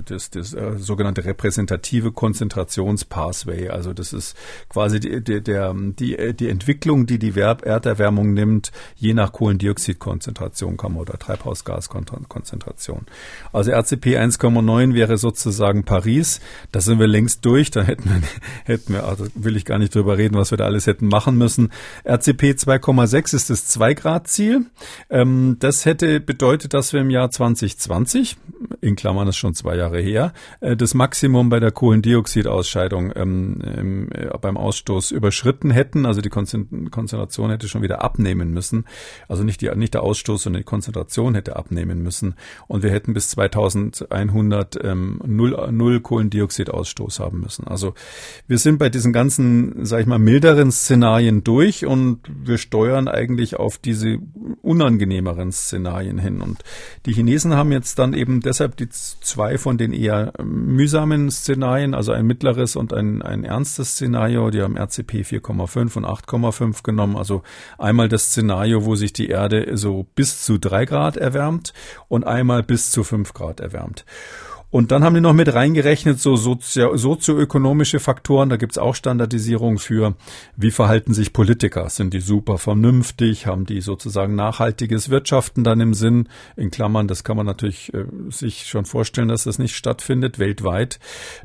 [0.05, 3.69] das, das, äh, sogenannte repräsentative Konzentrationspathway.
[3.69, 4.35] Also das ist
[4.69, 11.01] quasi die, die, die, die Entwicklung, die die Erderwärmung nimmt, je nach Kohlendioxidkonzentration kann man
[11.01, 13.05] oder Treibhausgaskonzentration.
[13.51, 16.41] Also RCP 1,9 wäre sozusagen Paris.
[16.71, 17.70] Da sind wir längst durch.
[17.75, 18.21] Da hätten wir,
[18.65, 21.37] hätten wir also will ich gar nicht drüber reden, was wir da alles hätten machen
[21.37, 21.71] müssen.
[22.05, 24.65] RCP 2,6 ist das 2-Grad-Ziel.
[25.09, 28.37] Ähm, das hätte bedeutet, dass wir im Jahr 2020,
[28.81, 34.37] in Klammern ist schon zwei Jahre her, äh, das Maximum bei der Kohlendioxidausscheidung ähm, äh,
[34.39, 36.05] beim Ausstoß überschritten hätten.
[36.05, 38.85] Also die Konzentration hätte schon wieder abnehmen müssen.
[39.27, 42.35] Also nicht, die, nicht der Ausstoß, sondern die Konzentration hätte abnehmen müssen.
[42.67, 47.60] Und wir hätten bis 2100 ähm, null, null Kohlendioxidausstoß haben müssen.
[47.61, 47.67] Müssen.
[47.67, 47.93] Also
[48.47, 53.57] wir sind bei diesen ganzen, sag ich mal, milderen Szenarien durch und wir steuern eigentlich
[53.57, 54.17] auf diese
[54.61, 56.41] unangenehmeren Szenarien hin.
[56.41, 56.63] Und
[57.05, 62.11] die Chinesen haben jetzt dann eben deshalb die zwei von den eher mühsamen Szenarien, also
[62.11, 67.15] ein mittleres und ein, ein ernstes Szenario, die haben RCP 4,5 und 8,5 genommen.
[67.15, 67.43] Also
[67.77, 71.73] einmal das Szenario, wo sich die Erde so bis zu drei Grad erwärmt
[72.07, 74.05] und einmal bis zu fünf Grad erwärmt.
[74.71, 78.49] Und dann haben die noch mit reingerechnet so sozio sozioökonomische Faktoren.
[78.49, 80.15] Da gibt's auch Standardisierung für,
[80.55, 81.89] wie verhalten sich Politiker?
[81.89, 83.47] Sind die super vernünftig?
[83.47, 86.29] Haben die sozusagen nachhaltiges Wirtschaften dann im Sinn?
[86.55, 90.99] In Klammern, das kann man natürlich äh, sich schon vorstellen, dass das nicht stattfindet weltweit.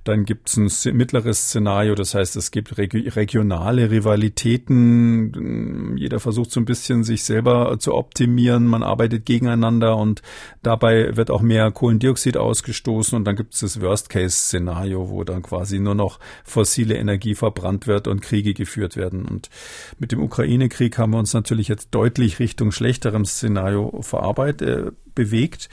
[0.04, 5.96] Dann gibt's ein mittleres Szenario, das heißt, es gibt reg regionale Rivalitäten.
[5.96, 8.66] Jeder versucht so ein bisschen sich selber zu optimieren.
[8.66, 10.22] Man arbeitet gegeneinander und
[10.62, 15.78] dabei wird auch mehr Kohlendioxid ausgestoßen und dann gibt es das Worst-Case-Szenario, wo dann quasi
[15.78, 19.24] nur noch fossile Energie verbrannt wird und Kriege geführt werden.
[19.24, 19.50] Und
[19.98, 25.68] mit dem Ukraine-Krieg haben wir uns natürlich jetzt deutlich Richtung schlechterem Szenario verarbeitet, äh, bewegt.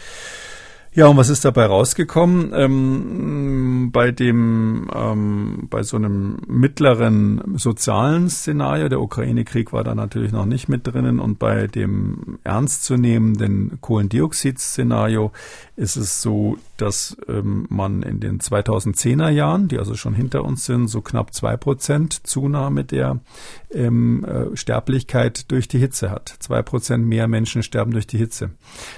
[0.95, 2.51] Ja, und was ist dabei rausgekommen?
[2.53, 10.31] Ähm, bei dem, ähm, bei so einem mittleren sozialen Szenario, der Ukraine-Krieg war da natürlich
[10.31, 15.31] noch nicht mit drinnen und bei dem ernstzunehmenden Kohlendioxid-Szenario
[15.75, 20.65] ist es so, dass ähm, man in den 2010er Jahren, die also schon hinter uns
[20.65, 23.19] sind, so knapp zwei Prozent Zunahme der
[23.71, 26.35] ähm, äh, Sterblichkeit durch die Hitze hat.
[26.39, 28.51] Zwei Prozent mehr Menschen sterben durch die Hitze.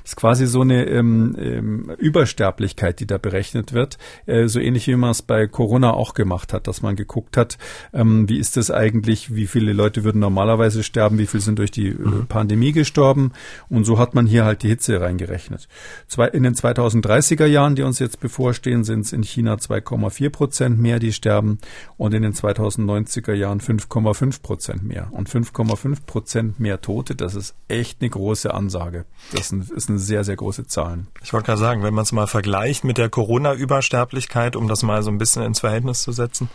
[0.03, 4.88] Das ist quasi so eine ähm, ähm, Übersterblichkeit, die da berechnet wird, äh, so ähnlich
[4.88, 7.57] wie man es bei Corona auch gemacht hat, dass man geguckt hat,
[7.93, 11.71] ähm, wie ist das eigentlich, wie viele Leute würden normalerweise sterben, wie viele sind durch
[11.71, 12.27] die äh, mhm.
[12.27, 13.31] Pandemie gestorben
[13.69, 15.69] und so hat man hier halt die Hitze reingerechnet.
[16.07, 20.80] Zwei, in den 2030er Jahren, die uns jetzt bevorstehen, sind es in China 2,4 Prozent
[20.80, 21.60] mehr, die sterben
[21.97, 25.10] und in den 2090er Jahren 5,5 Prozent mehr.
[25.12, 29.06] Und 5,5 Prozent mehr Tote, das ist echt eine große Ansage.
[29.32, 31.06] Das ist eine sehr, sehr große Zahl.
[31.23, 35.04] Ich wollte gerade sagen, wenn man es mal vergleicht mit der Corona-Übersterblichkeit, um das mal
[35.04, 36.49] so ein bisschen ins Verhältnis zu setzen,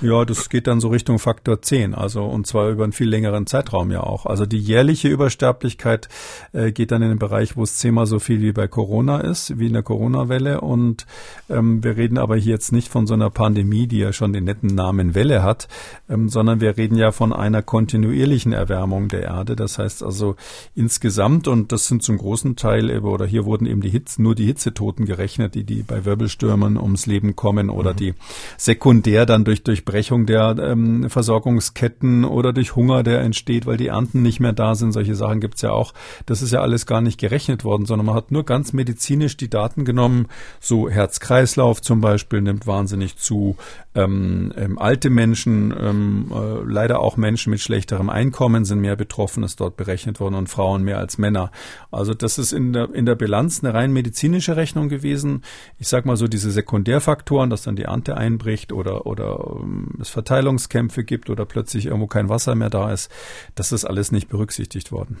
[0.00, 3.46] ja, das geht dann so Richtung Faktor 10, also und zwar über einen viel längeren
[3.46, 4.24] Zeitraum ja auch.
[4.26, 6.08] Also die jährliche Übersterblichkeit
[6.52, 9.58] äh, geht dann in den Bereich, wo es zehnmal so viel wie bei Corona ist,
[9.58, 10.62] wie in der Corona-Welle.
[10.62, 11.06] Und
[11.50, 14.44] ähm, wir reden aber hier jetzt nicht von so einer Pandemie, die ja schon den
[14.44, 15.68] netten Namen Welle hat,
[16.08, 19.54] ähm, sondern wir reden ja von einer kontinuierlichen Erwärmung der Erde.
[19.54, 20.36] Das heißt also
[20.74, 24.46] insgesamt, und das sind zum großen Teil, oder hier wurden eben die Hitze, nur die
[24.46, 27.96] Hitzetoten gerechnet, die, die bei Wirbelstürmen ums Leben kommen oder mhm.
[27.96, 28.14] die
[28.56, 33.88] sekundär dann durch, durch Unterbrechung der ähm, Versorgungsketten oder durch Hunger, der entsteht, weil die
[33.88, 34.92] Ernten nicht mehr da sind.
[34.92, 35.94] Solche Sachen gibt's ja auch.
[36.26, 39.50] Das ist ja alles gar nicht gerechnet worden, sondern man hat nur ganz medizinisch die
[39.50, 40.28] Daten genommen.
[40.60, 43.56] So Herz-Kreislauf zum Beispiel nimmt wahnsinnig zu.
[43.92, 49.42] Ähm, ähm, alte Menschen, ähm, äh, leider auch Menschen mit schlechterem Einkommen sind mehr betroffen,
[49.42, 51.50] ist dort berechnet worden und Frauen mehr als Männer.
[51.90, 55.42] Also das ist in der, in der Bilanz eine rein medizinische Rechnung gewesen.
[55.80, 59.40] Ich sag mal so diese Sekundärfaktoren, dass dann die Ernte einbricht oder, oder
[59.80, 63.10] ähm, es Verteilungskämpfe gibt oder plötzlich irgendwo kein Wasser mehr da ist.
[63.54, 65.18] Das ist alles nicht berücksichtigt worden.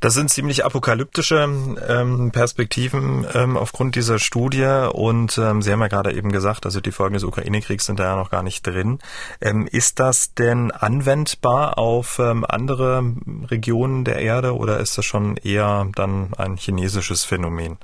[0.00, 1.46] Das sind ziemlich apokalyptische
[1.86, 6.80] ähm, Perspektiven ähm, aufgrund dieser Studie und ähm, Sie haben ja gerade eben gesagt, also
[6.80, 8.98] die Folgen des Ukraine-Kriegs sind da ja noch gar nicht drin.
[9.42, 13.14] Ähm, ist das denn anwendbar auf ähm, andere
[13.50, 17.76] Regionen der Erde oder ist das schon eher dann ein chinesisches Phänomen?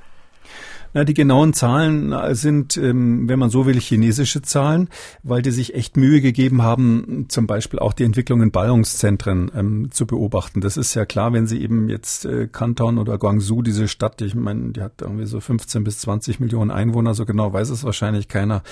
[0.97, 4.89] Na, die genauen Zahlen äh, sind, ähm, wenn man so will, chinesische Zahlen,
[5.21, 9.91] weil die sich echt Mühe gegeben haben, zum Beispiel auch die Entwicklung in Ballungszentren ähm,
[9.91, 10.59] zu beobachten.
[10.59, 14.33] Das ist ja klar, wenn Sie eben jetzt äh, Kanton oder Guangzhou, diese Stadt, ich
[14.33, 18.27] meine, die hat irgendwie so 15 bis 20 Millionen Einwohner, so genau weiß es wahrscheinlich
[18.27, 18.63] keiner,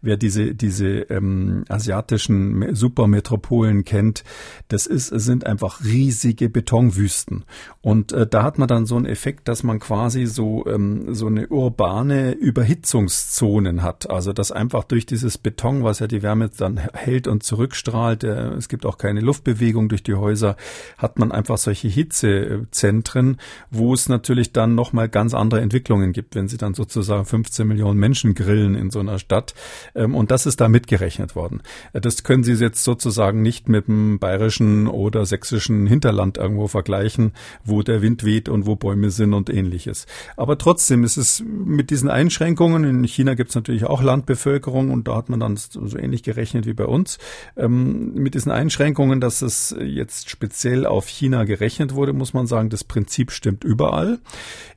[0.00, 4.24] wer diese, diese ähm, asiatischen Supermetropolen kennt.
[4.68, 7.44] Das ist, sind einfach riesige Betonwüsten.
[7.82, 11.26] Und äh, da hat man dann so einen Effekt, dass man quasi so, ähm, so
[11.26, 14.08] eine urbane Überhitzungszonen hat.
[14.08, 18.50] Also dass einfach durch dieses Beton, was ja die Wärme dann hält und zurückstrahlt, äh,
[18.54, 20.56] es gibt auch keine Luftbewegung durch die Häuser,
[20.96, 23.38] hat man einfach solche Hitzezentren,
[23.70, 27.98] wo es natürlich dann nochmal ganz andere Entwicklungen gibt, wenn sie dann sozusagen 15 Millionen
[27.98, 29.54] Menschen grillen in so einer Stadt.
[29.96, 31.62] Ähm, und das ist da mitgerechnet worden.
[31.92, 37.32] Äh, das können Sie jetzt sozusagen nicht mit dem bayerischen oder sächsischen Hinterland irgendwo vergleichen,
[37.64, 40.06] wo der Wind weht und wo Bäume sind und ähnliches.
[40.36, 45.06] Aber trotzdem ist es mit diesen Einschränkungen, in China gibt es natürlich auch Landbevölkerung und
[45.06, 47.18] da hat man dann so ähnlich gerechnet wie bei uns,
[47.56, 52.70] ähm, mit diesen Einschränkungen, dass es jetzt speziell auf China gerechnet wurde, muss man sagen,
[52.70, 54.18] das Prinzip stimmt überall.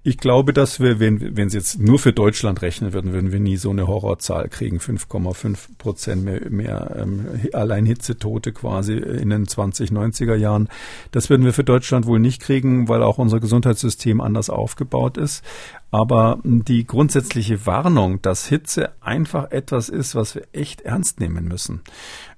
[0.02, 3.42] Ich glaube, dass wir, wenn, wenn Sie jetzt nur für Deutschland rechnen würden, würden wir
[3.42, 9.46] nie so eine Horrorzahl kriegen, 5,5 Prozent mehr, mehr ähm, allein Hitzetote quasi in den
[9.46, 10.70] 2090er Jahren.
[11.12, 15.44] Das würden wir für Deutschland wohl nicht kriegen, weil auch unser Gesundheitssystem anders aufgebaut ist.
[15.92, 21.82] Aber die grundsätzliche Warnung, dass Hitze einfach etwas ist, was wir echt ernst nehmen müssen,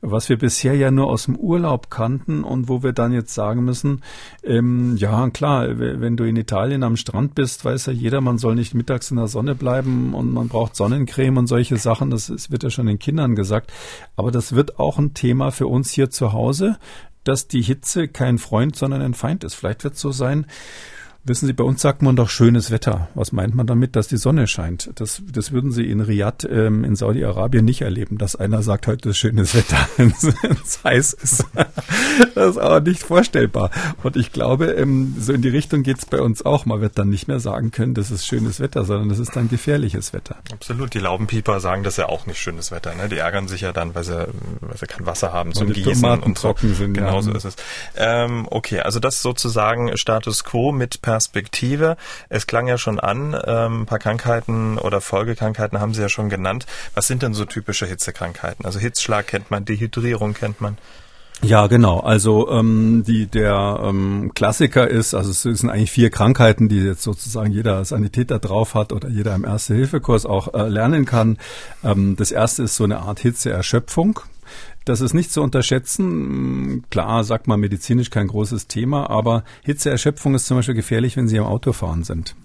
[0.01, 3.63] was wir bisher ja nur aus dem Urlaub kannten und wo wir dann jetzt sagen
[3.63, 4.01] müssen,
[4.43, 8.55] ähm, ja klar, wenn du in Italien am Strand bist, weiß ja jeder, man soll
[8.55, 12.49] nicht mittags in der Sonne bleiben und man braucht Sonnencreme und solche Sachen, das, das
[12.49, 13.71] wird ja schon den Kindern gesagt.
[14.15, 16.77] Aber das wird auch ein Thema für uns hier zu Hause,
[17.23, 19.53] dass die Hitze kein Freund, sondern ein Feind ist.
[19.53, 20.47] Vielleicht wird es so sein,
[21.23, 23.09] Wissen Sie, bei uns sagt man doch schönes Wetter.
[23.13, 24.89] Was meint man damit, dass die Sonne scheint?
[24.95, 29.09] Das, das würden Sie in Riyadh ähm, in Saudi-Arabien nicht erleben, dass einer sagt, heute
[29.09, 31.45] ist schönes Wetter, wenn es heiß ist.
[32.33, 33.69] das ist aber nicht vorstellbar.
[34.01, 36.65] Und ich glaube, ähm, so in die Richtung geht's bei uns auch.
[36.65, 39.47] Man wird dann nicht mehr sagen können, das ist schönes Wetter, sondern das ist dann
[39.47, 40.37] gefährliches Wetter.
[40.51, 40.95] Absolut.
[40.95, 42.95] Die Laubenpieper sagen das ja auch nicht schönes Wetter.
[42.95, 43.09] Ne?
[43.09, 44.27] Die ärgern sich ja dann, weil sie,
[44.61, 46.47] weil sie kein Wasser haben zum Gießen Tomaten und so.
[46.47, 46.93] trocken sind.
[46.95, 47.21] Genau ja.
[47.21, 47.55] so ist es.
[47.95, 51.97] Ähm, okay, also das sozusagen Status Quo mit Perspektive.
[52.29, 56.29] Es klang ja schon an, ähm, ein paar Krankheiten oder Folgekrankheiten haben Sie ja schon
[56.29, 56.65] genannt.
[56.95, 58.65] Was sind denn so typische Hitzekrankheiten?
[58.65, 60.77] Also Hitzschlag kennt man, Dehydrierung kennt man.
[61.43, 61.99] Ja, genau.
[61.99, 67.01] Also ähm, die der ähm, Klassiker ist, also es sind eigentlich vier Krankheiten, die jetzt
[67.01, 71.39] sozusagen jeder Sanitäter drauf hat oder jeder im Erste-Hilfe-Kurs auch äh, lernen kann.
[71.83, 74.21] Ähm, das erste ist so eine Art Hitzeerschöpfung.
[74.83, 76.83] Das ist nicht zu unterschätzen.
[76.89, 81.37] Klar, sagt man medizinisch kein großes Thema, aber Hitzeerschöpfung ist zum Beispiel gefährlich, wenn Sie
[81.37, 82.35] am Autofahren sind.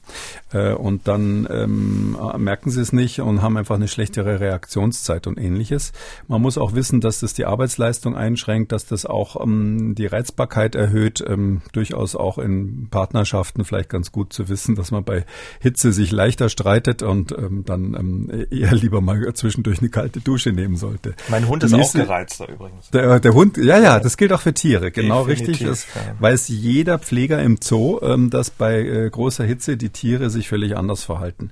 [0.52, 5.38] Äh, und dann ähm, merken Sie es nicht und haben einfach eine schlechtere Reaktionszeit und
[5.38, 5.92] ähnliches.
[6.28, 10.74] Man muss auch wissen, dass das die Arbeitsleistung einschränkt, dass das auch ähm, die Reizbarkeit
[10.74, 11.24] erhöht.
[11.26, 15.24] Ähm, durchaus auch in Partnerschaften vielleicht ganz gut zu wissen, dass man bei
[15.60, 20.52] Hitze sich leichter streitet und ähm, dann ähm, eher lieber mal zwischendurch eine kalte Dusche
[20.52, 21.14] nehmen sollte.
[21.28, 22.90] Mein Hund ist auch gereizt Gereizter übrigens.
[22.90, 25.68] Der, der Hund, ja, ja, das gilt auch für Tiere, genau Definitiv, richtig.
[25.68, 26.14] Das ja.
[26.20, 30.76] weiß jeder Pfleger im Zoo, ähm, dass bei äh, großer Hitze die Tiere sich völlig
[30.76, 31.50] anders verhalten.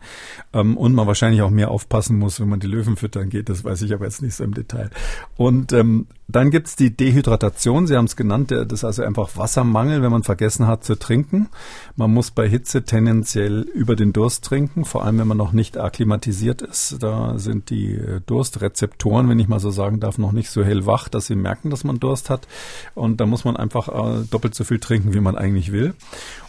[0.52, 3.48] Ähm, und man wahrscheinlich auch mehr aufpassen muss, wenn man die Löwen füttern geht.
[3.48, 4.90] Das weiß ich aber jetzt nicht so im Detail.
[5.37, 7.87] Und ähm, dann gibt's die Dehydratation.
[7.87, 8.50] Sie haben es genannt.
[8.50, 11.48] Das ist also einfach Wassermangel, wenn man vergessen hat zu trinken.
[11.96, 15.76] Man muss bei Hitze tendenziell über den Durst trinken, vor allem wenn man noch nicht
[15.76, 17.02] akklimatisiert ist.
[17.02, 21.08] Da sind die äh, Durstrezeptoren, wenn ich mal so sagen darf, noch nicht so hellwach,
[21.08, 22.48] dass sie merken, dass man Durst hat.
[22.94, 25.94] Und da muss man einfach äh, doppelt so viel trinken, wie man eigentlich will.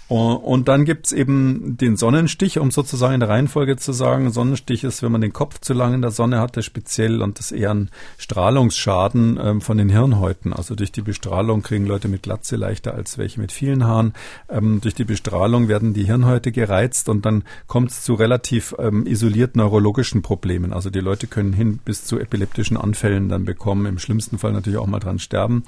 [0.07, 5.01] Und dann gibt's eben den Sonnenstich, um sozusagen in der Reihenfolge zu sagen, Sonnenstich ist,
[5.01, 7.89] wenn man den Kopf zu lange in der Sonne hatte, speziell und das eher ein
[8.19, 10.53] Strahlungsschaden ähm, von den Hirnhäuten.
[10.53, 14.13] Also durch die Bestrahlung kriegen Leute mit Glatze leichter als welche mit vielen Haaren.
[14.47, 19.07] Ähm, durch die Bestrahlung werden die Hirnhäute gereizt und dann kommt es zu relativ ähm,
[19.07, 20.71] isoliert neurologischen Problemen.
[20.71, 24.77] Also die Leute können hin bis zu epileptischen Anfällen dann bekommen, im schlimmsten Fall natürlich
[24.77, 25.63] auch mal dran sterben.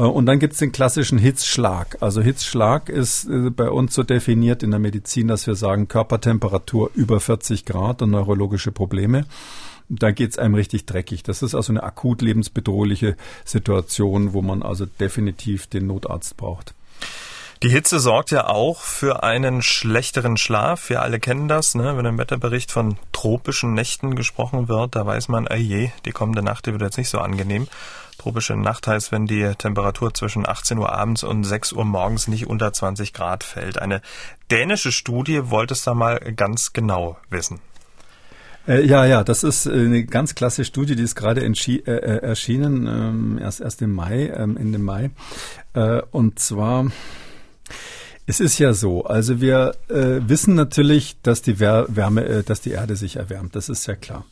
[0.00, 1.98] Äh, und dann gibt's den klassischen Hitzschlag.
[2.00, 6.90] Also Hitzschlag ist äh, bei uns so definiert in der Medizin, dass wir sagen Körpertemperatur
[6.94, 9.26] über 40 Grad und neurologische Probleme.
[9.88, 11.24] Da geht's einem richtig dreckig.
[11.24, 16.74] Das ist also eine akut lebensbedrohliche Situation, wo man also definitiv den Notarzt braucht.
[17.62, 20.88] Die Hitze sorgt ja auch für einen schlechteren Schlaf.
[20.88, 21.94] Wir alle kennen das, ne?
[21.94, 26.64] wenn im Wetterbericht von tropischen Nächten gesprochen wird, da weiß man, je, die kommende Nacht
[26.64, 27.68] die wird jetzt nicht so angenehm.
[28.16, 32.46] Tropische Nacht heißt, wenn die Temperatur zwischen 18 Uhr abends und 6 Uhr morgens nicht
[32.46, 33.78] unter 20 Grad fällt.
[33.78, 34.00] Eine
[34.50, 37.60] dänische Studie wollte es da mal ganz genau wissen.
[38.66, 42.22] Äh, ja, ja, das ist äh, eine ganz klasse Studie, die ist gerade äh, äh,
[42.22, 45.10] erschienen, ähm, erst, erst im Mai, ähm, Ende Mai.
[45.74, 46.86] Äh, und zwar
[48.26, 52.70] es ist ja so, also wir äh, wissen natürlich, dass die Wärme, äh, dass die
[52.70, 53.56] Erde sich erwärmt.
[53.56, 54.24] Das ist ja klar.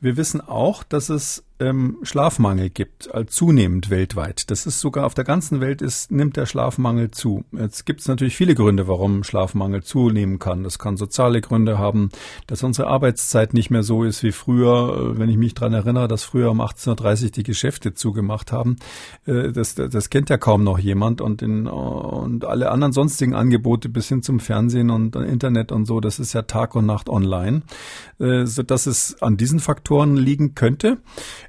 [0.00, 4.50] Wir wissen auch, dass es ähm, Schlafmangel gibt, äh, zunehmend weltweit.
[4.50, 7.44] Das ist sogar auf der ganzen Welt ist, nimmt der Schlafmangel zu.
[7.52, 10.62] Jetzt gibt es natürlich viele Gründe, warum Schlafmangel zunehmen kann.
[10.62, 12.10] Das kann soziale Gründe haben,
[12.46, 15.14] dass unsere Arbeitszeit nicht mehr so ist wie früher.
[15.14, 18.76] Äh, wenn ich mich dran erinnere, dass früher um 18.30 Uhr die Geschäfte zugemacht haben,
[19.26, 21.20] äh, das, das kennt ja kaum noch jemand.
[21.20, 26.00] Und, in, und alle anderen sonstigen Angebote bis hin zum Fernsehen und Internet und so,
[26.00, 27.62] das ist ja Tag und Nacht online,
[28.20, 30.98] äh, so dass es an diesen Faktoren liegen könnte.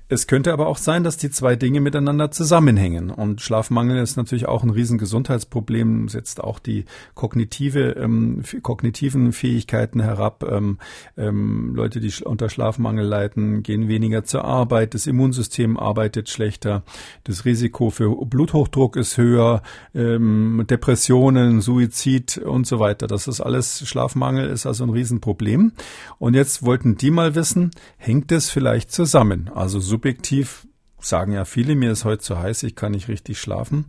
[0.08, 3.10] Es könnte aber auch sein, dass die zwei Dinge miteinander zusammenhängen.
[3.10, 10.44] Und Schlafmangel ist natürlich auch ein Riesengesundheitsproblem, setzt auch die kognitive, ähm, kognitiven Fähigkeiten herab.
[10.48, 10.78] Ähm,
[11.18, 16.84] ähm, Leute, die unter Schlafmangel leiden, gehen weniger zur Arbeit, das Immunsystem arbeitet schlechter,
[17.24, 19.64] das Risiko für Bluthochdruck ist höher,
[19.96, 23.08] ähm, Depressionen, Suizid und so weiter.
[23.08, 25.72] Das ist alles, Schlafmangel ist also ein Riesenproblem.
[26.20, 29.50] Und jetzt wollten die mal wissen, hängt es vielleicht zusammen?
[29.54, 30.68] Also subjektiv
[31.00, 33.86] sagen ja viele, mir ist heute zu heiß, ich kann nicht richtig schlafen.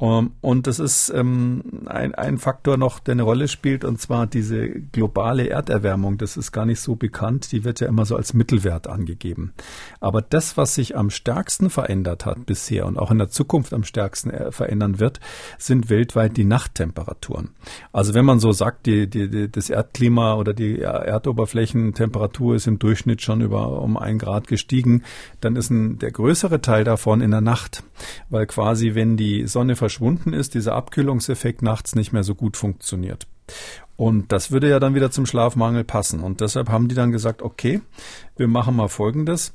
[0.00, 4.26] Ähm, und das ist ähm, ein, ein Faktor noch, der eine Rolle spielt, und zwar
[4.26, 6.18] diese globale Erderwärmung.
[6.18, 7.52] Das ist gar nicht so bekannt.
[7.52, 9.52] Die wird ja immer so als Mittelwert angegeben.
[10.00, 13.84] Aber das, was sich am stärksten verändert hat bisher und auch in der Zukunft am
[13.84, 15.20] stärksten äh, verändern wird,
[15.58, 17.50] sind weltweit die Nachttemperaturen.
[17.92, 22.78] Also wenn man so sagt, die, die, die, das Erdklima oder die Erdoberflächentemperatur ist im
[22.78, 25.02] Durchschnitt schon über um ein Grad gestiegen,
[25.40, 27.82] dann ist ein, der größere Teil davon in der Nacht,
[28.28, 33.26] weil quasi wenn die Sonne verschwunden ist, dieser Abkühlungseffekt nachts nicht mehr so gut funktioniert.
[33.96, 36.20] Und das würde ja dann wieder zum Schlafmangel passen.
[36.20, 37.80] Und deshalb haben die dann gesagt, okay,
[38.36, 39.52] wir machen mal Folgendes.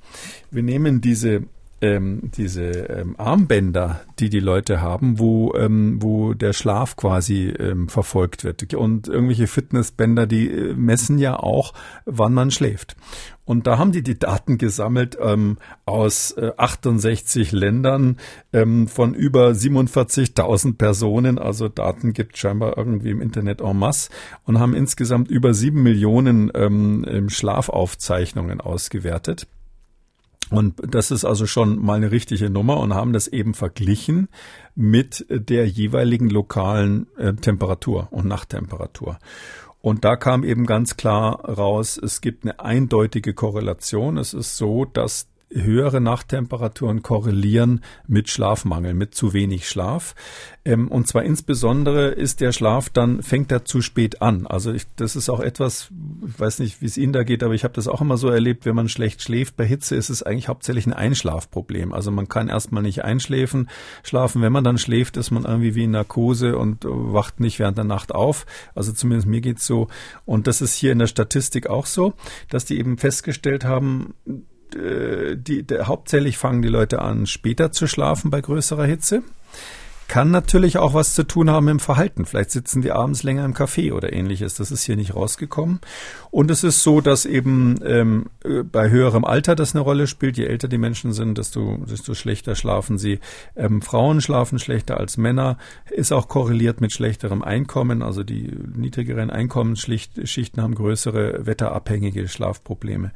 [0.51, 1.43] Wir nehmen diese
[1.83, 7.89] ähm, diese ähm, Armbänder, die die Leute haben, wo, ähm, wo der Schlaf quasi ähm,
[7.89, 8.73] verfolgt wird.
[8.73, 11.73] Und irgendwelche Fitnessbänder, die äh, messen ja auch,
[12.05, 12.95] wann man schläft.
[13.43, 18.17] Und da haben die die Daten gesammelt ähm, aus äh, 68 Ländern
[18.53, 21.37] ähm, von über 47.000 Personen.
[21.37, 24.09] Also Daten gibt scheinbar irgendwie im Internet en masse
[24.45, 29.47] und haben insgesamt über sieben Millionen ähm, Schlafaufzeichnungen ausgewertet.
[30.53, 34.29] Und das ist also schon mal eine richtige Nummer und haben das eben verglichen
[34.75, 39.17] mit der jeweiligen lokalen äh, Temperatur und Nachttemperatur.
[39.81, 44.17] Und da kam eben ganz klar raus, es gibt eine eindeutige Korrelation.
[44.17, 50.15] Es ist so, dass höhere Nachttemperaturen korrelieren mit Schlafmangel, mit zu wenig Schlaf.
[50.65, 54.47] Ähm, und zwar insbesondere ist der Schlaf dann, fängt er zu spät an.
[54.47, 55.91] Also ich, das ist auch etwas,
[56.27, 58.29] ich weiß nicht, wie es Ihnen da geht, aber ich habe das auch immer so
[58.29, 59.57] erlebt, wenn man schlecht schläft.
[59.57, 61.93] Bei Hitze ist es eigentlich hauptsächlich ein Einschlafproblem.
[61.93, 63.69] Also man kann erstmal nicht einschläfen,
[64.03, 64.41] schlafen.
[64.41, 67.85] Wenn man dann schläft, ist man irgendwie wie in Narkose und wacht nicht während der
[67.85, 68.45] Nacht auf.
[68.75, 69.87] Also zumindest mir geht's so.
[70.25, 72.13] Und das ist hier in der Statistik auch so,
[72.49, 74.13] dass die eben festgestellt haben,
[74.75, 79.23] äh, die, der, hauptsächlich fangen die Leute an, später zu schlafen bei größerer Hitze.
[80.07, 82.25] Kann natürlich auch was zu tun haben im Verhalten.
[82.25, 84.55] Vielleicht sitzen die abends länger im Café oder ähnliches.
[84.55, 85.79] Das ist hier nicht rausgekommen.
[86.29, 88.25] Und es ist so, dass eben ähm,
[88.71, 90.37] bei höherem Alter das eine Rolle spielt.
[90.37, 93.21] Je älter die Menschen sind, desto, desto schlechter schlafen sie.
[93.55, 95.57] Ähm, Frauen schlafen schlechter als Männer.
[95.89, 98.03] Ist auch korreliert mit schlechterem Einkommen.
[98.03, 103.13] Also die niedrigeren Einkommensschichten haben größere wetterabhängige Schlafprobleme.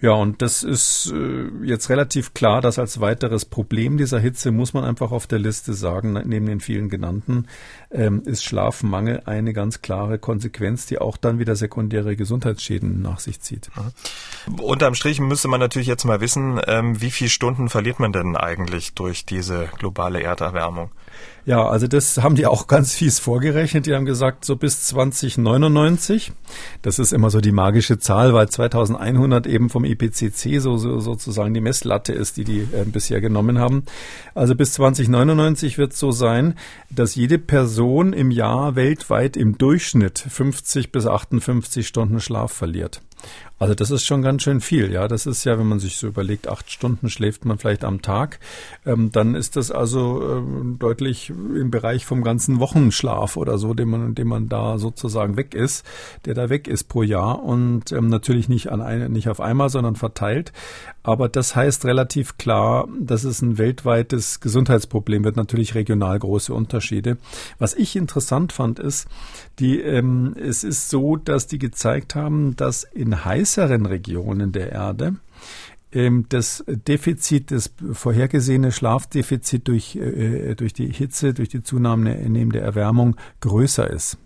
[0.00, 4.72] Ja, und das ist äh, jetzt relativ klar, dass als weiteres Problem dieser Hitze muss
[4.72, 7.48] man einfach auf der Liste sagen, neben den vielen genannten,
[7.90, 13.40] ähm, ist Schlafmangel eine ganz klare Konsequenz, die auch dann wieder sekundäre Gesundheitsschäden nach sich
[13.40, 13.70] zieht.
[14.46, 14.60] Mhm.
[14.60, 18.36] Unterm Strich müsste man natürlich jetzt mal wissen, ähm, wie viele Stunden verliert man denn
[18.36, 20.90] eigentlich durch diese globale Erderwärmung?
[21.48, 23.86] Ja, also das haben die auch ganz fies vorgerechnet.
[23.86, 26.32] Die haben gesagt, so bis 2099.
[26.82, 31.54] Das ist immer so die magische Zahl, weil 2100 eben vom IPCC so, so sozusagen
[31.54, 33.84] die Messlatte ist, die die äh, bisher genommen haben.
[34.34, 36.54] Also bis 2099 wird es so sein,
[36.90, 43.02] dass jede Person im Jahr weltweit im Durchschnitt 50 bis 58 Stunden Schlaf verliert.
[43.58, 45.08] Also das ist schon ganz schön viel, ja.
[45.08, 48.38] Das ist ja, wenn man sich so überlegt, acht Stunden schläft man vielleicht am Tag,
[48.86, 50.42] ähm, dann ist das also äh,
[50.78, 55.54] deutlich im Bereich vom ganzen Wochenschlaf oder so, den man, den man da sozusagen weg
[55.54, 55.84] ist,
[56.24, 59.70] der da weg ist pro Jahr und ähm, natürlich nicht an eine, nicht auf einmal,
[59.70, 60.52] sondern verteilt.
[61.02, 67.16] Aber das heißt relativ klar, dass es ein weltweites Gesundheitsproblem wird, natürlich regional große Unterschiede.
[67.58, 69.08] Was ich interessant fand, ist,
[69.58, 75.16] die, ähm, es ist so, dass die gezeigt haben, dass in heißeren Regionen der Erde
[75.90, 83.16] ähm, das Defizit, das vorhergesehene Schlafdefizit durch, äh, durch die Hitze, durch die zunehmende Erwärmung
[83.40, 84.18] größer ist.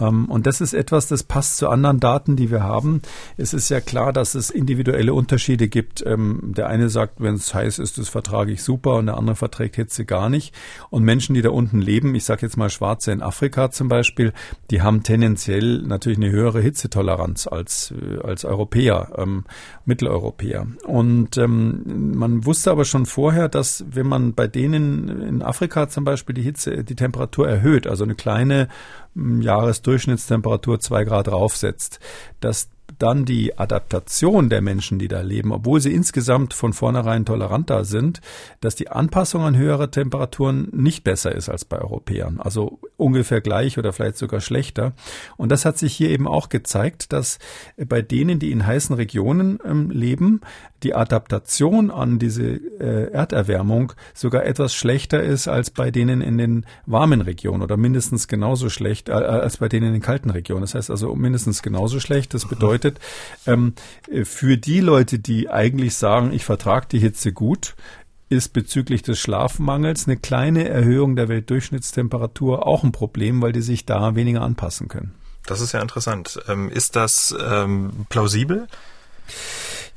[0.00, 3.02] Ähm, und das ist etwas, das passt zu anderen Daten, die wir haben.
[3.36, 6.04] Es ist ja klar, dass es individuelle Unterschiede gibt.
[6.06, 9.36] Ähm, der eine sagt, wenn es heiß ist, das vertrage ich super und der andere
[9.36, 10.54] verträgt Hitze gar nicht.
[10.90, 14.32] Und Menschen, die da unten leben, ich sage jetzt mal Schwarze in Afrika zum Beispiel,
[14.70, 19.44] die haben tendenziell natürlich eine höhere Hitzetoleranz als, äh, als Europäer, ähm,
[19.90, 20.66] Mitteleuropäer.
[20.86, 26.04] Und ähm, man wusste aber schon vorher, dass wenn man bei denen in Afrika zum
[26.04, 28.68] Beispiel die Hitze, die Temperatur erhöht, also eine kleine
[29.14, 32.00] Jahresdurchschnittstemperatur zwei Grad raufsetzt,
[32.40, 32.70] dass
[33.02, 38.20] dann die Adaptation der Menschen, die da leben, obwohl sie insgesamt von vornherein toleranter sind,
[38.60, 42.40] dass die Anpassung an höhere Temperaturen nicht besser ist als bei Europäern.
[42.40, 44.92] Also ungefähr gleich oder vielleicht sogar schlechter.
[45.36, 47.38] Und das hat sich hier eben auch gezeigt, dass
[47.76, 50.42] bei denen, die in heißen Regionen ähm, leben,
[50.82, 56.66] die Adaptation an diese äh, Erderwärmung sogar etwas schlechter ist als bei denen in den
[56.86, 60.62] warmen Regionen oder mindestens genauso schlecht äh, als bei denen in den kalten Regionen.
[60.62, 62.34] Das heißt also mindestens genauso schlecht.
[62.34, 62.98] Das bedeutet,
[63.46, 63.74] ähm,
[64.24, 67.74] für die Leute, die eigentlich sagen, ich vertrage die Hitze gut,
[68.30, 73.86] ist bezüglich des Schlafmangels eine kleine Erhöhung der Weltdurchschnittstemperatur auch ein Problem, weil die sich
[73.86, 75.14] da weniger anpassen können.
[75.46, 76.40] Das ist ja interessant.
[76.48, 78.68] Ähm, ist das ähm, plausibel?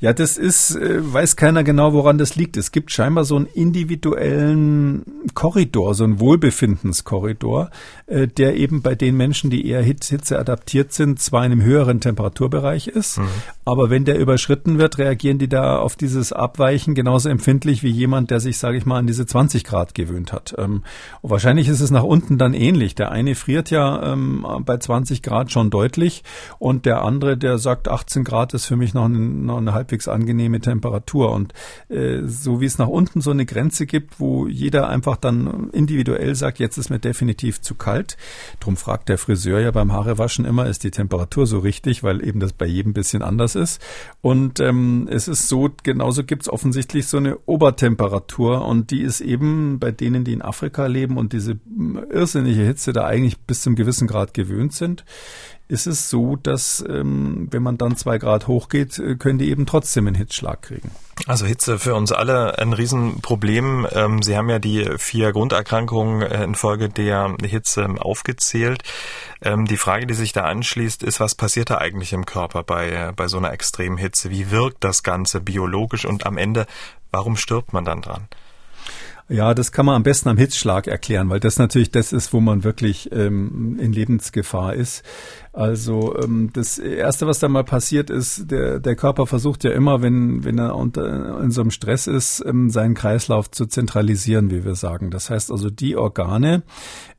[0.04, 2.58] Ja, das ist, äh, weiß keiner genau, woran das liegt.
[2.58, 5.02] Es gibt scheinbar so einen individuellen
[5.32, 7.70] Korridor, so einen Wohlbefindenskorridor,
[8.06, 12.02] äh, der eben bei den Menschen, die eher Hitze adaptiert sind, zwar in einem höheren
[12.02, 13.28] Temperaturbereich ist, mhm.
[13.64, 18.30] aber wenn der überschritten wird, reagieren die da auf dieses Abweichen genauso empfindlich wie jemand,
[18.30, 20.54] der sich, sage ich mal, an diese 20 Grad gewöhnt hat.
[20.58, 20.82] Ähm,
[21.22, 22.94] wahrscheinlich ist es nach unten dann ähnlich.
[22.94, 26.24] Der eine friert ja ähm, bei 20 Grad schon deutlich
[26.58, 29.93] und der andere, der sagt, 18 Grad ist für mich noch, ein, noch eine halbwegs
[29.94, 31.32] halbwegs angenehme Temperatur.
[31.32, 31.52] Und
[31.88, 36.34] äh, so wie es nach unten so eine Grenze gibt, wo jeder einfach dann individuell
[36.34, 38.16] sagt, jetzt ist mir definitiv zu kalt.
[38.60, 42.40] Drum fragt der Friseur ja beim Haarewaschen immer, ist die Temperatur so richtig, weil eben
[42.40, 43.80] das bei jedem bisschen anders ist.
[44.20, 49.20] Und ähm, es ist so, genauso gibt es offensichtlich so eine Obertemperatur und die ist
[49.20, 51.58] eben bei denen, die in Afrika leben und diese
[52.10, 55.04] irrsinnige Hitze da eigentlich bis zum gewissen Grad gewöhnt sind,
[55.66, 59.66] ist es so, dass ähm, wenn man dann zwei Grad hochgeht, äh, können die eben
[59.66, 60.90] trotzdem einen Hitzschlag kriegen.
[61.26, 63.86] Also Hitze für uns alle ein Riesenproblem.
[63.92, 68.82] Ähm, Sie haben ja die vier Grunderkrankungen äh, infolge der Hitze aufgezählt.
[69.40, 73.12] Ähm, die Frage, die sich da anschließt, ist, was passiert da eigentlich im Körper bei,
[73.16, 74.30] bei so einer extremen Hitze?
[74.30, 76.66] Wie wirkt das Ganze biologisch und am Ende,
[77.10, 78.28] warum stirbt man dann dran?
[79.28, 82.40] Ja, das kann man am besten am Hitzschlag erklären, weil das natürlich das ist, wo
[82.40, 85.02] man wirklich ähm, in Lebensgefahr ist.
[85.54, 90.02] Also ähm, das Erste, was da mal passiert ist, der, der Körper versucht ja immer,
[90.02, 94.62] wenn, wenn er unter, in so einem Stress ist, ähm, seinen Kreislauf zu zentralisieren, wie
[94.62, 95.10] wir sagen.
[95.10, 96.62] Das heißt also, die Organe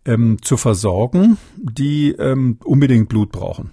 [0.06, 3.72] ähm, zu versorgen, die ähm, unbedingt Blut brauchen.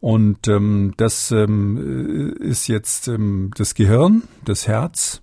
[0.00, 5.22] Und ähm, das ähm, ist jetzt ähm, das Gehirn, das Herz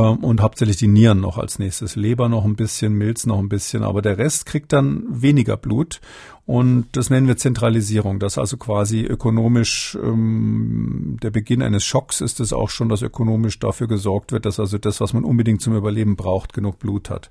[0.00, 1.94] und hauptsächlich die Nieren noch als nächstes.
[1.94, 6.00] Leber noch ein bisschen, Milz noch ein bisschen, aber der Rest kriegt dann weniger Blut
[6.46, 8.18] und das nennen wir Zentralisierung.
[8.18, 13.58] Das also quasi ökonomisch ähm, der Beginn eines Schocks ist es auch schon, dass ökonomisch
[13.58, 17.30] dafür gesorgt wird, dass also das, was man unbedingt zum Überleben braucht, genug Blut hat.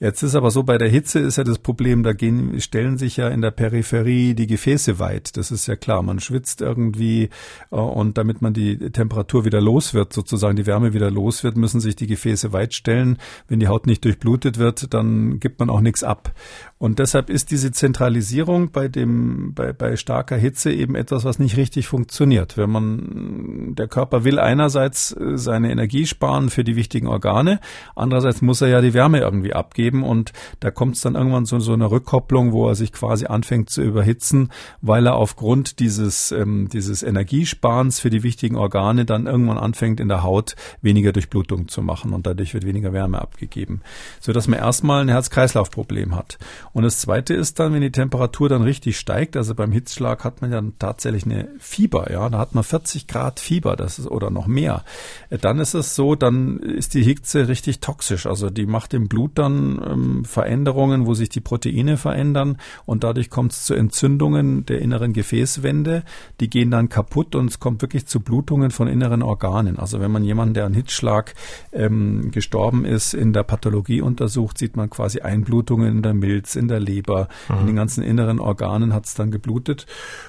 [0.00, 3.18] Jetzt ist aber so, bei der Hitze ist ja das Problem, da gehen, stellen sich
[3.18, 5.36] ja in der Peripherie die Gefäße weit.
[5.36, 6.02] Das ist ja klar.
[6.02, 7.28] Man schwitzt irgendwie
[7.70, 11.58] äh, und damit man die Temperatur wieder los wird, sozusagen die Wärme wieder los wird,
[11.58, 13.18] müssen sich die Gefäße weit stellen.
[13.46, 16.32] Wenn die Haut nicht durchblutet wird, dann gibt man auch nichts ab.
[16.78, 21.56] Und deshalb ist diese Zentralisierung bei dem, bei, bei starker Hitze eben etwas, was nicht
[21.56, 22.56] richtig funktioniert.
[22.56, 27.58] Wenn man, der Körper will einerseits äh, seine Energie sparen für die wichtigen Organe,
[27.96, 31.58] andererseits muss er ja die Wärme irgendwie abgeben und da kommt es dann irgendwann zu
[31.58, 34.50] so einer Rückkopplung, wo er sich quasi anfängt zu überhitzen,
[34.80, 40.06] weil er aufgrund dieses, ähm, dieses Energiesparens für die wichtigen Organe dann irgendwann anfängt in
[40.06, 43.80] der Haut weniger Durchblutung zu machen und dadurch wird weniger Wärme abgegeben,
[44.20, 46.38] so dass man erstmal ein Herz-Kreislauf-Problem hat.
[46.78, 50.42] Und das Zweite ist dann, wenn die Temperatur dann richtig steigt, also beim Hitzschlag hat
[50.42, 54.30] man ja tatsächlich eine Fieber, ja, da hat man 40 Grad Fieber, das ist oder
[54.30, 54.84] noch mehr.
[55.28, 59.32] Dann ist es so, dann ist die Hitze richtig toxisch, also die macht im Blut
[59.34, 64.78] dann ähm, Veränderungen, wo sich die Proteine verändern und dadurch kommt es zu Entzündungen der
[64.78, 66.04] inneren Gefäßwände,
[66.38, 69.80] die gehen dann kaputt und es kommt wirklich zu Blutungen von inneren Organen.
[69.80, 71.34] Also wenn man jemanden, der an Hitzschlag
[71.72, 76.67] ähm, gestorben ist, in der Pathologie untersucht, sieht man quasi Einblutungen in der Milz, in
[76.68, 77.60] der Leber, mhm.
[77.60, 79.86] in den ganzen inneren Organen hat es dann geblutet,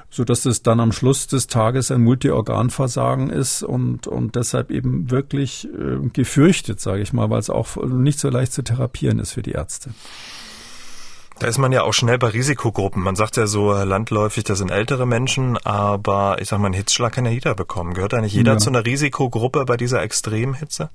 [0.09, 5.11] so dass es dann am Schluss des Tages ein Multiorganversagen ist und, und deshalb eben
[5.11, 9.33] wirklich äh, gefürchtet, sage ich mal, weil es auch nicht so leicht zu therapieren ist
[9.33, 9.91] für die Ärzte.
[11.39, 13.01] Da ist man ja auch schnell bei Risikogruppen.
[13.01, 17.13] Man sagt ja so landläufig, das sind ältere Menschen, aber ich sag mal, einen Hitzschlag
[17.13, 17.93] kann ja jeder bekommen.
[17.93, 18.57] Gehört da nicht jeder ja.
[18.57, 20.89] zu einer Risikogruppe bei dieser Extremhitze?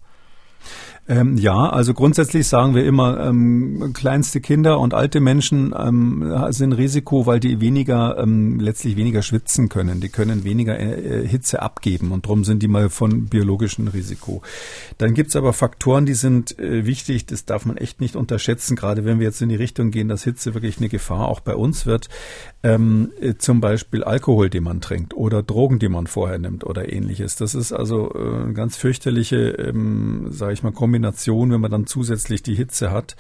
[1.07, 6.73] Ähm, ja, also grundsätzlich sagen wir immer, ähm, kleinste Kinder und alte Menschen ähm, sind
[6.73, 10.01] Risiko, weil die weniger, ähm, letztlich weniger schwitzen können.
[10.01, 14.41] Die können weniger äh, Hitze abgeben und darum sind die mal von biologischem Risiko.
[14.97, 19.05] Dann gibt's aber Faktoren, die sind äh, wichtig, das darf man echt nicht unterschätzen, gerade
[19.05, 21.85] wenn wir jetzt in die Richtung gehen, dass Hitze wirklich eine Gefahr auch bei uns
[21.85, 22.09] wird.
[22.63, 26.91] Ähm, äh, zum Beispiel Alkohol, den man trinkt oder Drogen, die man vorher nimmt oder
[26.91, 27.37] ähnliches.
[27.37, 31.87] Das ist also äh, ganz fürchterliche, ähm, sage ich mal, Kombination Kombination, wenn man dann
[31.87, 33.17] zusätzlich die Hitze hat.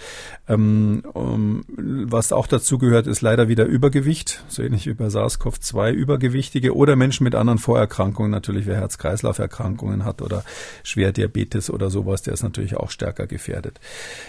[0.49, 5.91] Ähm, um, was auch dazu gehört, ist leider wieder Übergewicht, so ähnlich wie bei SARS-CoV-2,
[5.91, 10.45] Übergewichtige oder Menschen mit anderen Vorerkrankungen, natürlich wer Herz-Kreislauf-Erkrankungen hat oder
[10.85, 13.81] Schwerdiabetes oder sowas, der ist natürlich auch stärker gefährdet.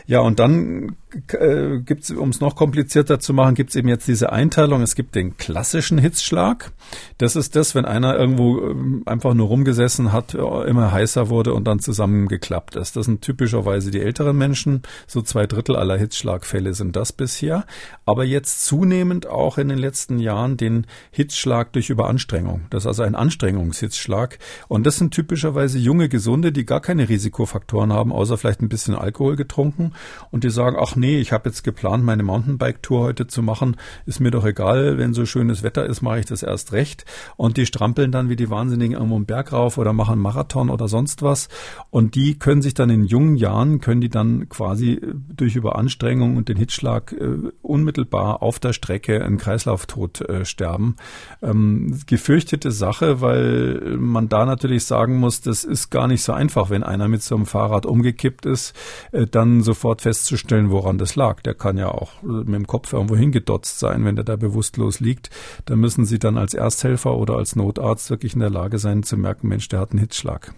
[0.07, 0.95] Ja, und dann
[1.33, 4.81] äh, gibt es, um es noch komplizierter zu machen, gibt es eben jetzt diese Einteilung.
[4.81, 6.71] Es gibt den klassischen Hitzschlag.
[7.19, 11.65] Das ist das, wenn einer irgendwo ähm, einfach nur rumgesessen hat, immer heißer wurde und
[11.65, 12.95] dann zusammengeklappt ist.
[12.95, 14.81] Das sind typischerweise die älteren Menschen.
[15.07, 17.65] So zwei Drittel aller Hitzschlagfälle sind das bisher.
[18.05, 22.61] Aber jetzt zunehmend auch in den letzten Jahren den Hitzschlag durch Überanstrengung.
[22.69, 24.39] Das ist also ein Anstrengungshitzschlag.
[24.69, 28.95] Und das sind typischerweise junge Gesunde, die gar keine Risikofaktoren haben, außer vielleicht ein bisschen
[28.95, 29.91] Alkohol getrunken.
[30.31, 33.75] Und die sagen, ach nee, ich habe jetzt geplant, meine Mountainbike-Tour heute zu machen.
[34.05, 37.03] Ist mir doch egal, wenn so schönes Wetter ist, mache ich das erst recht.
[37.35, 40.87] Und die strampeln dann wie die Wahnsinnigen irgendwo einen Berg rauf oder machen Marathon oder
[40.87, 41.49] sonst was.
[41.89, 46.37] Und die können sich dann in jungen Jahren, können die dann quasi äh, durch Überanstrengung
[46.37, 50.97] und den Hitzschlag äh, unmittelbar auf der Strecke einen Kreislauftod äh, sterben.
[51.41, 56.69] Ähm, gefürchtete Sache, weil man da natürlich sagen muss, das ist gar nicht so einfach,
[56.69, 58.75] wenn einer mit so einem Fahrrad umgekippt ist,
[59.11, 61.41] äh, dann sofort festzustellen, woran das lag.
[61.41, 64.99] Der kann ja auch äh, mit dem Kopf irgendwo hingedotzt sein, wenn der da bewusstlos
[64.99, 65.31] liegt.
[65.65, 69.17] Da müssen Sie dann als Ersthelfer oder als Notarzt wirklich in der Lage sein zu
[69.17, 70.53] merken, Mensch, der hat einen Hitzschlag.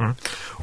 [0.00, 0.14] Hm.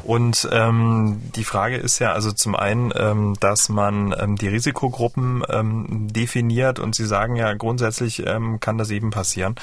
[0.03, 5.43] Und ähm, die Frage ist ja also zum einen, ähm, dass man ähm, die Risikogruppen
[5.47, 9.53] ähm, definiert und Sie sagen ja grundsätzlich ähm, kann das eben passieren.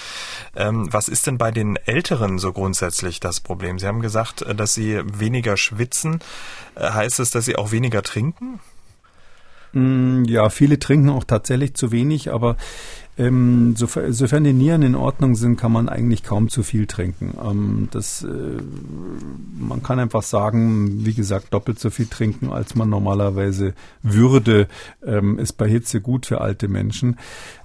[0.54, 3.80] Ähm, was ist denn bei den Älteren so grundsätzlich das Problem?
[3.80, 6.20] Sie haben gesagt, äh, dass sie weniger schwitzen.
[6.76, 8.60] Äh, heißt es, dass sie auch weniger trinken?
[9.72, 12.56] Mm, ja, viele trinken auch tatsächlich zu wenig, aber
[13.16, 17.34] ähm, sofern, sofern die Nieren in Ordnung sind, kann man eigentlich kaum zu viel trinken.
[17.44, 18.28] Ähm, das, äh,
[19.56, 24.66] man kann einfach sagen, wie gesagt, doppelt so viel trinken, als man normalerweise würde,
[25.06, 27.16] ähm, ist bei Hitze gut für alte Menschen.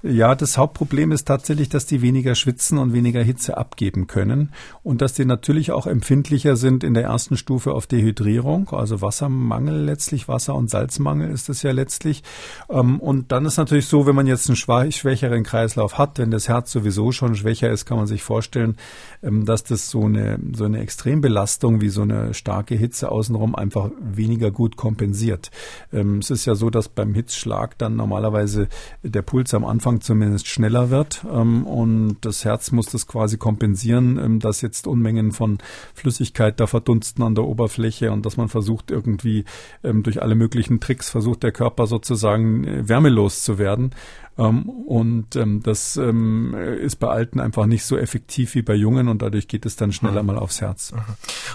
[0.03, 4.49] Ja, das Hauptproblem ist tatsächlich, dass die weniger schwitzen und weniger Hitze abgeben können
[4.83, 9.83] und dass die natürlich auch empfindlicher sind in der ersten Stufe auf Dehydrierung, also Wassermangel
[9.83, 12.23] letztlich, Wasser- und Salzmangel ist es ja letztlich.
[12.69, 16.31] Ähm, und dann ist natürlich so, wenn man jetzt einen schwächeren schwächeren Kreislauf hat, wenn
[16.31, 18.75] das Herz sowieso schon schwächer ist, kann man sich vorstellen,
[19.23, 23.89] ähm, dass das so eine, so eine Extrembelastung wie so eine starke Hitze außenrum einfach
[23.99, 25.51] weniger gut kompensiert.
[25.93, 28.67] Ähm, es ist ja so, dass beim Hitzschlag dann normalerweise
[29.03, 34.39] der Puls am Anfang zumindest schneller wird ähm, und das Herz muss das quasi kompensieren,
[34.39, 35.57] dass jetzt Unmengen von
[35.93, 39.45] Flüssigkeit da verdunsten an der Oberfläche und dass man versucht irgendwie
[39.83, 43.91] durch alle möglichen Tricks versucht der Körper sozusagen äh, wärmelos zu werden.
[44.39, 49.09] Ähm, und ähm, das ähm, ist bei Alten einfach nicht so effektiv wie bei Jungen
[49.09, 50.27] und dadurch geht es dann schneller mhm.
[50.27, 50.93] mal aufs Herz.
[50.93, 50.99] Mhm.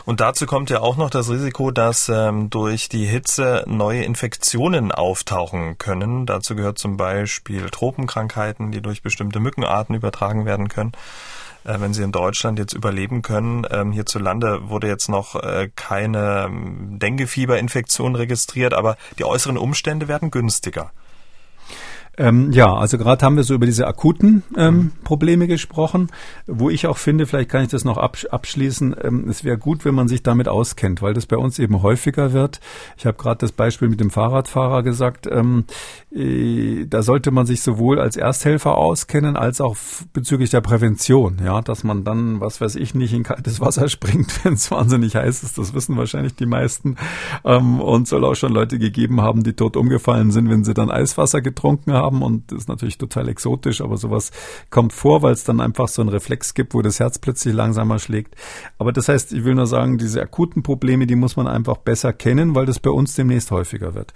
[0.04, 2.10] Und dazu kommt ja auch noch das Risiko, dass
[2.50, 6.26] durch die Hitze neue Infektionen auftauchen können.
[6.26, 10.92] Dazu gehört zum Beispiel Tropenkrankheiten, die durch bestimmte Mückenarten übertragen werden können
[11.64, 13.66] äh, wenn sie in Deutschland jetzt überleben können.
[13.92, 20.92] Hierzulande wurde jetzt noch äh, keine Denguefieberinfektion registriert, aber die äußeren Umstände werden günstiger.
[22.16, 26.10] Ähm, ja, also gerade haben wir so über diese akuten ähm, Probleme gesprochen,
[26.46, 29.84] wo ich auch finde, vielleicht kann ich das noch absch abschließen, ähm, es wäre gut,
[29.84, 32.60] wenn man sich damit auskennt, weil das bei uns eben häufiger wird.
[32.96, 35.64] Ich habe gerade das Beispiel mit dem Fahrradfahrer gesagt, ähm,
[36.14, 39.76] äh, da sollte man sich sowohl als Ersthelfer auskennen, als auch
[40.12, 44.44] bezüglich der Prävention, ja, dass man dann, was weiß ich, nicht in kaltes Wasser springt,
[44.44, 46.96] wenn es wahnsinnig heiß ist, das wissen wahrscheinlich die meisten,
[47.44, 50.92] ähm, und soll auch schon Leute gegeben haben, die tot umgefallen sind, wenn sie dann
[50.92, 54.30] Eiswasser getrunken haben haben und das ist natürlich total exotisch, aber sowas
[54.70, 57.98] kommt vor, weil es dann einfach so einen Reflex gibt, wo das Herz plötzlich langsamer
[57.98, 58.34] schlägt.
[58.78, 62.12] Aber das heißt, ich will nur sagen, diese akuten Probleme, die muss man einfach besser
[62.12, 64.12] kennen, weil das bei uns demnächst häufiger wird.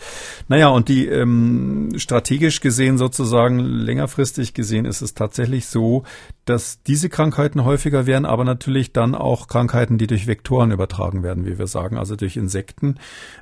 [0.48, 6.04] Naja, und die ähm, strategisch gesehen sozusagen, längerfristig gesehen, ist es tatsächlich so,
[6.44, 11.44] dass diese Krankheiten häufiger werden, aber natürlich dann auch Krankheiten, die durch Vektoren übertragen werden,
[11.46, 12.96] wie wir sagen, also durch Insekten.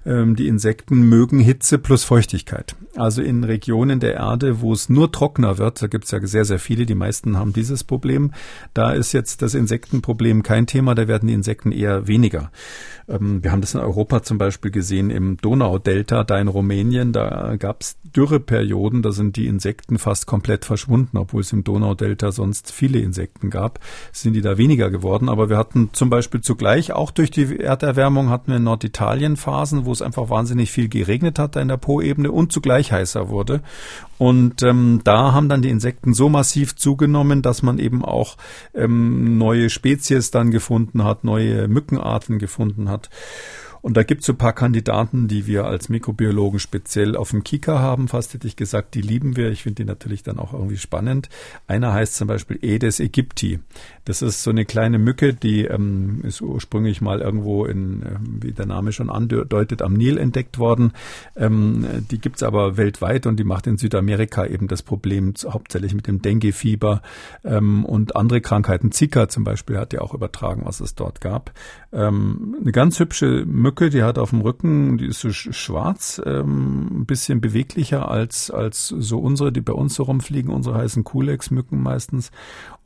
[0.04, 2.74] Ähm, die Insekten mögen Hitze plus Feuchtigkeit.
[2.96, 6.24] Also in Regionen der Erde, gerade wo es nur trockener wird, da gibt es ja
[6.26, 8.32] sehr, sehr viele, die meisten haben dieses Problem,
[8.74, 12.50] da ist jetzt das Insektenproblem kein Thema, da werden die Insekten eher weniger.
[13.08, 17.56] Ähm, wir haben das in Europa zum Beispiel gesehen im Donaudelta, da in Rumänien, da
[17.58, 22.72] gab es Dürreperioden, da sind die Insekten fast komplett verschwunden, obwohl es im Donaudelta sonst
[22.72, 23.80] viele Insekten gab,
[24.12, 25.28] sind die da weniger geworden.
[25.28, 29.84] Aber wir hatten zum Beispiel zugleich, auch durch die Erderwärmung, hatten wir in Norditalien Phasen,
[29.84, 33.62] wo es einfach wahnsinnig viel geregnet hat da in der Po-Ebene und zugleich heißer wurde.
[34.18, 38.36] Und ähm, da haben dann die Insekten so massiv zugenommen, dass man eben auch
[38.74, 42.95] ähm, neue Spezies dann gefunden hat, neue Mückenarten gefunden hat.
[43.86, 47.44] Und da gibt es so ein paar Kandidaten, die wir als Mikrobiologen speziell auf dem
[47.44, 48.08] Kika haben.
[48.08, 49.52] Fast hätte ich gesagt, die lieben wir.
[49.52, 51.28] Ich finde die natürlich dann auch irgendwie spannend.
[51.68, 53.60] Einer heißt zum Beispiel Aedes aegypti.
[54.04, 58.50] Das ist so eine kleine Mücke, die ähm, ist ursprünglich mal irgendwo in, äh, wie
[58.50, 60.92] der Name schon andeutet, am Nil entdeckt worden.
[61.36, 66.08] Ähm, die gibt's aber weltweit und die macht in Südamerika eben das Problem hauptsächlich mit
[66.08, 67.02] dem Dengue-Fieber
[67.44, 68.90] ähm, und andere Krankheiten.
[68.90, 71.52] Zika zum Beispiel hat ja auch übertragen, was es dort gab.
[71.96, 77.00] Ähm, eine ganz hübsche Mücke die hat auf dem Rücken, die ist so schwarz, ähm,
[77.00, 80.52] ein bisschen beweglicher als, als so unsere, die bei uns so rumfliegen.
[80.52, 82.30] Unsere heißen Kulex-Mücken meistens.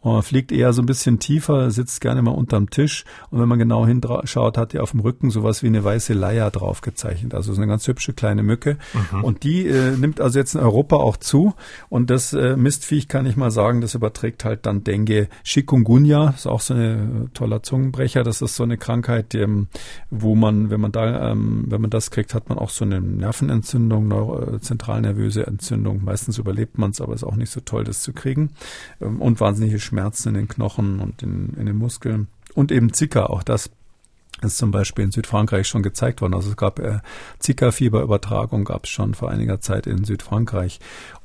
[0.03, 3.05] Und fliegt eher so ein bisschen tiefer, sitzt gerne mal unterm Tisch.
[3.31, 6.51] Und wenn man genau hinschaut, hat die auf dem Rücken sowas wie eine weiße Leier
[6.51, 7.35] drauf gezeichnet.
[7.35, 8.79] Also so eine ganz hübsche kleine Mücke.
[9.13, 9.25] Mhm.
[9.25, 11.53] Und die äh, nimmt also jetzt in Europa auch zu.
[11.91, 15.29] Und das äh, Mistviech kann ich mal sagen, das überträgt halt dann Dengue.
[15.45, 18.23] Chikungunya ist auch so ein äh, toller Zungenbrecher.
[18.23, 19.69] Das ist so eine Krankheit, ähm,
[20.09, 23.03] wo man, wenn man da, ähm, wenn man das kriegt, hat man auch so eine
[23.03, 26.03] Nervenentzündung, Neuro äh, zentralnervöse Entzündung.
[26.05, 28.53] Meistens überlebt man es, aber ist auch nicht so toll, das zu kriegen.
[29.03, 32.28] Ähm, und wahnsinnige Schmerzen in den Knochen und in, in den Muskeln.
[32.55, 33.70] Und eben Zika, auch das
[34.43, 36.34] ist zum Beispiel in Südfrankreich schon gezeigt worden.
[36.34, 37.01] Also es gab äh,
[37.41, 40.80] Zika-Fieberübertragung, gab es schon vor einiger Zeit in Südfrankreich.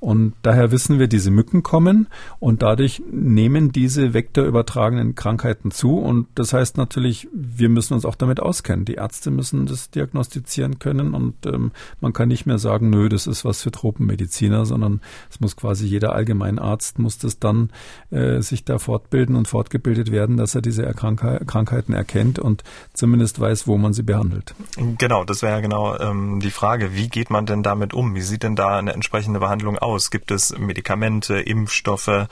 [0.06, 2.06] Und daher wissen wir, diese Mücken kommen
[2.40, 5.98] und dadurch nehmen diese vektorübertragenen Krankheiten zu.
[5.98, 8.86] Und das heißt natürlich, wir müssen uns auch damit auskennen.
[8.86, 13.26] Die Ärzte müssen das diagnostizieren können und ähm, man kann nicht mehr sagen, nö, das
[13.26, 15.02] ist was für Tropenmediziner, sondern
[15.32, 17.72] es muss quasi jeder Allgemeinarzt muss das dann
[18.12, 21.16] äh, sich da fortbilden und fortgebildet werden, dass er diese Erkrank
[21.48, 24.54] Krankheiten erkennt und zumindest weiß, wo man sie behandelt.
[25.00, 26.94] Genau, das wäre ja genau ähm, die Frage.
[26.94, 28.14] Wie geht man denn damit um?
[28.14, 29.95] Wie sieht denn da eine entsprechende Behandlung aus?
[30.12, 32.28] Gibt es Medikamente, Impfstoffe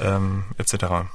[0.00, 1.08] ähm, etc.?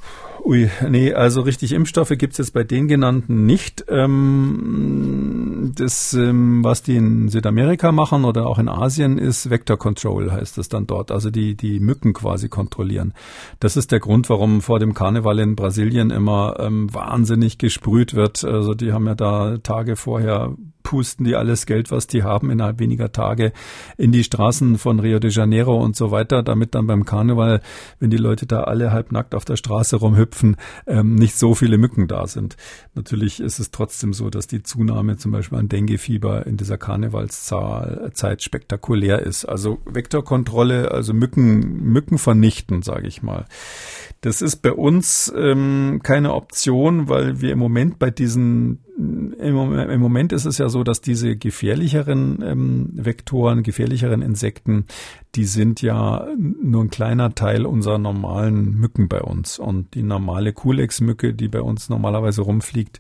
[0.46, 3.86] Ui, nee, also richtig Impfstoffe gibt's jetzt bei den genannten nicht.
[3.88, 10.32] Ähm, das, ähm, was die in Südamerika machen oder auch in Asien, ist Vector Control,
[10.32, 11.12] heißt es dann dort.
[11.12, 13.14] Also die, die Mücken quasi kontrollieren.
[13.60, 18.44] Das ist der Grund, warum vor dem Karneval in Brasilien immer ähm, wahnsinnig gesprüht wird.
[18.44, 22.80] Also die haben ja da Tage vorher pusten die alles Geld, was die haben, innerhalb
[22.80, 23.54] weniger Tage
[23.98, 27.62] in die Straßen von Rio de Janeiro und so weiter, damit dann beim Karneval,
[28.00, 32.08] wenn die Leute da alle halbnackt auf der Straße rumhüpfen, ähm, nicht so viele Mücken
[32.08, 32.58] da sind.
[32.94, 38.44] Natürlich ist es trotzdem so, dass die Zunahme zum Beispiel an Denguefieber in dieser Karnevalszeit
[38.44, 39.46] spektakulär ist.
[39.46, 43.46] Also Vektorkontrolle, also Mücken, Mücken vernichten, sage ich mal.
[44.22, 50.34] Das ist bei uns ähm, keine Option, weil wir im Moment bei diesen im Moment,
[50.34, 54.86] ist es ja so, dass diese gefährlicheren ähm, Vektoren, gefährlicheren Insekten,
[55.36, 59.58] die sind ja nur ein kleiner Teil unserer normalen Mücken bei uns.
[59.58, 63.00] Und die normale Kulex-Mücke, die bei uns normalerweise rumfliegt,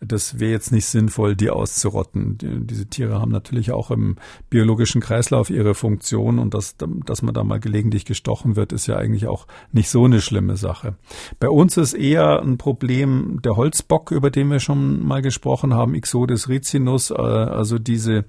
[0.00, 2.38] das wäre jetzt nicht sinnvoll, die auszurotten.
[2.38, 4.16] Die, diese Tiere haben natürlich auch im
[4.48, 8.96] biologischen Kreislauf ihre Funktion und dass, dass man da mal gelegentlich gestochen wird, ist ja
[8.96, 10.96] eigentlich auch nicht so eine schlimme Sache.
[11.38, 15.94] Bei uns ist eher ein Problem der Holzbock, über den wir schon mal gesprochen haben,
[15.94, 18.24] Ixodes ricinus, äh, also diese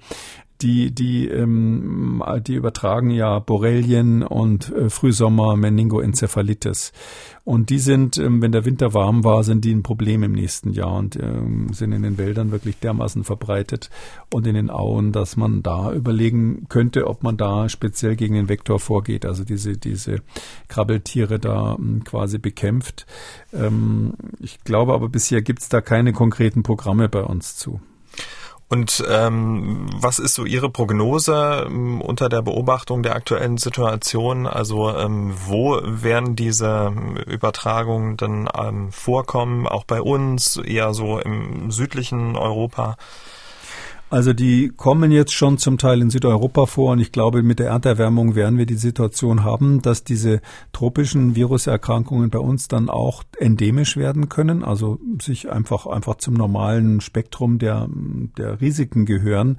[0.62, 6.92] die, die, ähm, die übertragen ja Borrelien und äh, Frühsommer Meningoenzephalitis.
[7.44, 10.72] Und die sind, ähm, wenn der Winter warm war, sind die ein Problem im nächsten
[10.72, 13.90] Jahr und ähm, sind in den Wäldern wirklich dermaßen verbreitet
[14.34, 18.48] und in den Auen, dass man da überlegen könnte, ob man da speziell gegen den
[18.48, 20.22] Vektor vorgeht, also diese, diese
[20.68, 23.06] Krabbeltiere da ähm, quasi bekämpft.
[23.52, 27.80] Ähm, ich glaube aber bisher gibt's da keine konkreten Programme bei uns zu.
[28.68, 34.46] Und ähm, was ist so Ihre Prognose ähm, unter der Beobachtung der aktuellen Situation?
[34.46, 36.92] Also ähm, wo werden diese
[37.26, 39.68] Übertragungen dann ähm, vorkommen?
[39.68, 42.96] Auch bei uns, eher so im südlichen Europa?
[44.16, 47.68] Also die kommen jetzt schon zum Teil in Südeuropa vor und ich glaube, mit der
[47.68, 50.40] Erderwärmung werden wir die Situation haben, dass diese
[50.72, 57.02] tropischen Viruserkrankungen bei uns dann auch endemisch werden können, also sich einfach einfach zum normalen
[57.02, 57.90] Spektrum der
[58.38, 59.58] der Risiken gehören.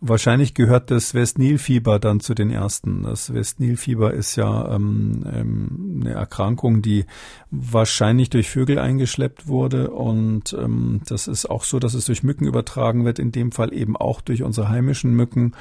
[0.00, 3.04] Wahrscheinlich gehört das Westnilfieber dann zu den ersten.
[3.04, 7.04] Das Westnilfieber ist ja ähm, ähm, eine Erkrankung, die
[7.52, 12.46] wahrscheinlich durch Vögel eingeschleppt wurde und ähm, das ist auch so, dass es durch Mücken
[12.46, 13.20] übertragen wird.
[13.20, 15.54] In dem Fall eben auch durch unsere heimischen Mücken.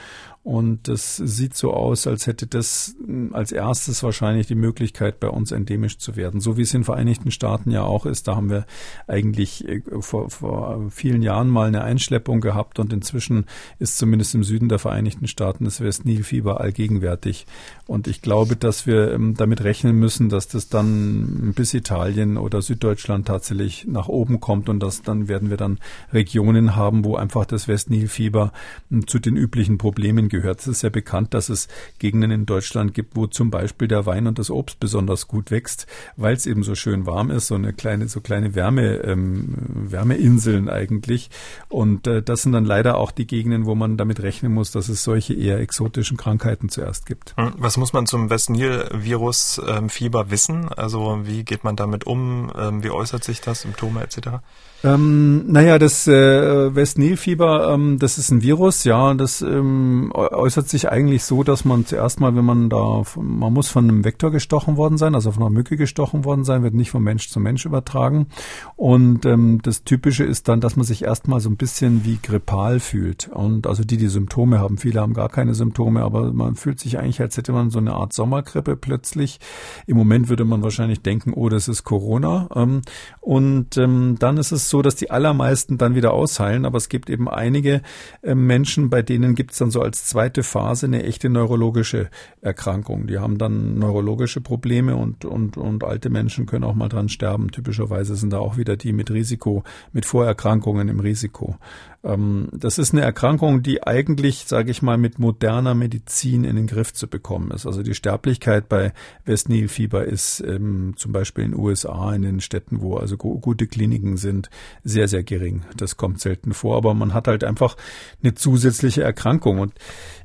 [0.43, 2.95] Und das sieht so aus, als hätte das
[3.31, 6.41] als erstes wahrscheinlich die Möglichkeit, bei uns endemisch zu werden.
[6.41, 8.27] So wie es in den Vereinigten Staaten ja auch ist.
[8.27, 8.65] Da haben wir
[9.07, 13.45] eigentlich äh, vor, vor vielen Jahren mal eine Einschleppung gehabt und inzwischen
[13.77, 17.45] ist zumindest im Süden der Vereinigten Staaten das West-Nil-Fieber allgegenwärtig.
[17.85, 22.63] Und ich glaube, dass wir ähm, damit rechnen müssen, dass das dann bis Italien oder
[22.63, 25.77] Süddeutschland tatsächlich nach oben kommt und dass dann werden wir dann
[26.11, 28.53] Regionen haben, wo einfach das West-Nil-Fieber
[28.89, 30.61] hm, zu den üblichen Problemen gehört.
[30.61, 31.67] Es ist ja bekannt, dass es
[31.99, 35.85] Gegenden in Deutschland gibt, wo zum Beispiel der Wein und das Obst besonders gut wächst,
[36.17, 39.53] weil es eben so schön warm ist, so eine kleine, so kleine Wärme, ähm,
[39.91, 41.29] Wärmeinseln eigentlich.
[41.69, 44.89] Und äh, das sind dann leider auch die Gegenden, wo man damit rechnen muss, dass
[44.89, 47.35] es solche eher exotischen Krankheiten zuerst gibt.
[47.37, 50.69] Hm, was muss man zum West Nil-Virus ähm, wissen?
[50.69, 52.51] Also wie geht man damit um?
[52.57, 53.61] Ähm, wie äußert sich das?
[53.61, 54.41] Symptome etc.?
[54.83, 60.89] Ähm, naja, das äh, West-Nil-Fieber, ähm, das ist ein Virus, ja, das ähm, äußert sich
[60.89, 64.77] eigentlich so, dass man zuerst mal, wenn man da, man muss von einem Vektor gestochen
[64.77, 67.65] worden sein, also von einer Mücke gestochen worden sein, wird nicht von Mensch zu Mensch
[67.65, 68.27] übertragen.
[68.75, 72.79] Und ähm, das Typische ist dann, dass man sich erstmal so ein bisschen wie grippal
[72.79, 73.27] fühlt.
[73.27, 76.97] Und also die, die Symptome haben, viele haben gar keine Symptome, aber man fühlt sich
[76.97, 79.39] eigentlich, als hätte man so eine Art Sommergrippe plötzlich.
[79.85, 82.49] Im Moment würde man wahrscheinlich denken, oh, das ist Corona.
[82.55, 82.81] Ähm,
[83.19, 87.09] und ähm, dann ist es so, dass die allermeisten dann wieder ausheilen, aber es gibt
[87.09, 87.81] eben einige
[88.23, 92.09] äh, Menschen, bei denen gibt es dann so als zweite Phase eine echte neurologische
[92.41, 93.05] Erkrankung.
[93.05, 97.51] Die haben dann neurologische Probleme und, und, und alte Menschen können auch mal dran sterben.
[97.51, 99.63] Typischerweise sind da auch wieder die mit Risiko,
[99.93, 101.57] mit Vorerkrankungen im Risiko.
[102.03, 106.67] Ähm, das ist eine Erkrankung, die eigentlich, sage ich mal, mit moderner Medizin in den
[106.67, 107.65] Griff zu bekommen ist.
[107.65, 108.93] Also die Sterblichkeit bei
[109.25, 114.17] West-Nil-Fieber ist ähm, zum Beispiel in den USA, in den Städten, wo also gute Kliniken
[114.17, 114.49] sind,
[114.83, 115.63] sehr, sehr gering.
[115.77, 117.77] Das kommt selten vor, aber man hat halt einfach
[118.23, 119.59] eine zusätzliche Erkrankung.
[119.59, 119.73] Und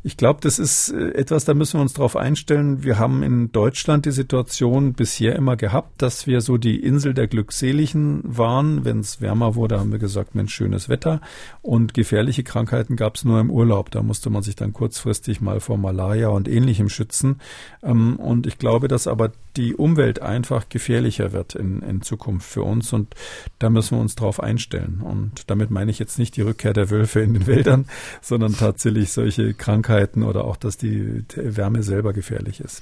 [0.02, 2.84] ich glaube, das ist äh, etwas, da müssen wir uns darauf einstellen.
[2.84, 7.26] Wir haben in Deutschland die Situation bisher immer gehabt, dass wir so die Insel der
[7.26, 8.84] Glückseligen waren.
[8.84, 11.20] Wenn es wärmer wurde, haben wir gesagt, Mensch, schönes Wetter.
[11.66, 13.90] Und gefährliche Krankheiten gab es nur im Urlaub.
[13.90, 17.40] Da musste man sich dann kurzfristig mal vor Malaria und ähnlichem schützen.
[17.82, 22.62] Ähm, und ich glaube, dass aber die Umwelt einfach gefährlicher wird in, in Zukunft für
[22.62, 22.92] uns.
[22.92, 23.16] Und
[23.58, 25.00] da müssen wir uns drauf einstellen.
[25.02, 27.86] Und damit meine ich jetzt nicht die Rückkehr der Wölfe in den Wäldern,
[28.22, 32.80] sondern tatsächlich solche Krankheiten oder auch, dass die Wärme selber gefährlich ist.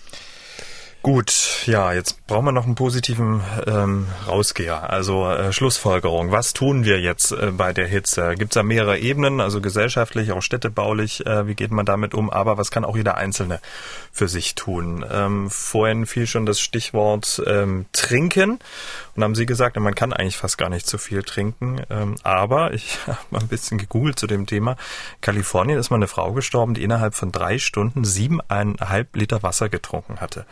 [1.05, 6.33] Gut, ja, jetzt brauchen wir noch einen positiven ähm, Rausgeher, also äh, Schlussfolgerung.
[6.33, 8.37] Was tun wir jetzt äh, bei der Hitze?
[8.39, 11.27] Gibt es da mehrere Ebenen, also gesellschaftlich, auch städtebaulich?
[11.27, 12.31] Äh, wie geht man damit um?
[12.31, 13.61] Aber was kann auch jeder Einzelne
[14.13, 15.05] für sich tun?
[15.13, 18.59] Ähm, vorhin fiel schon das Stichwort ähm, Trinken
[19.15, 21.83] und haben Sie gesagt, man kann eigentlich fast gar nicht so viel trinken.
[21.91, 24.79] Ähm, aber ich habe mal ein bisschen gegoogelt zu dem Thema.
[25.21, 30.23] Kalifornien ist mal eine Frau gestorben, die innerhalb von drei Stunden siebeneinhalb Liter Wasser getrunken
[30.23, 30.47] hatte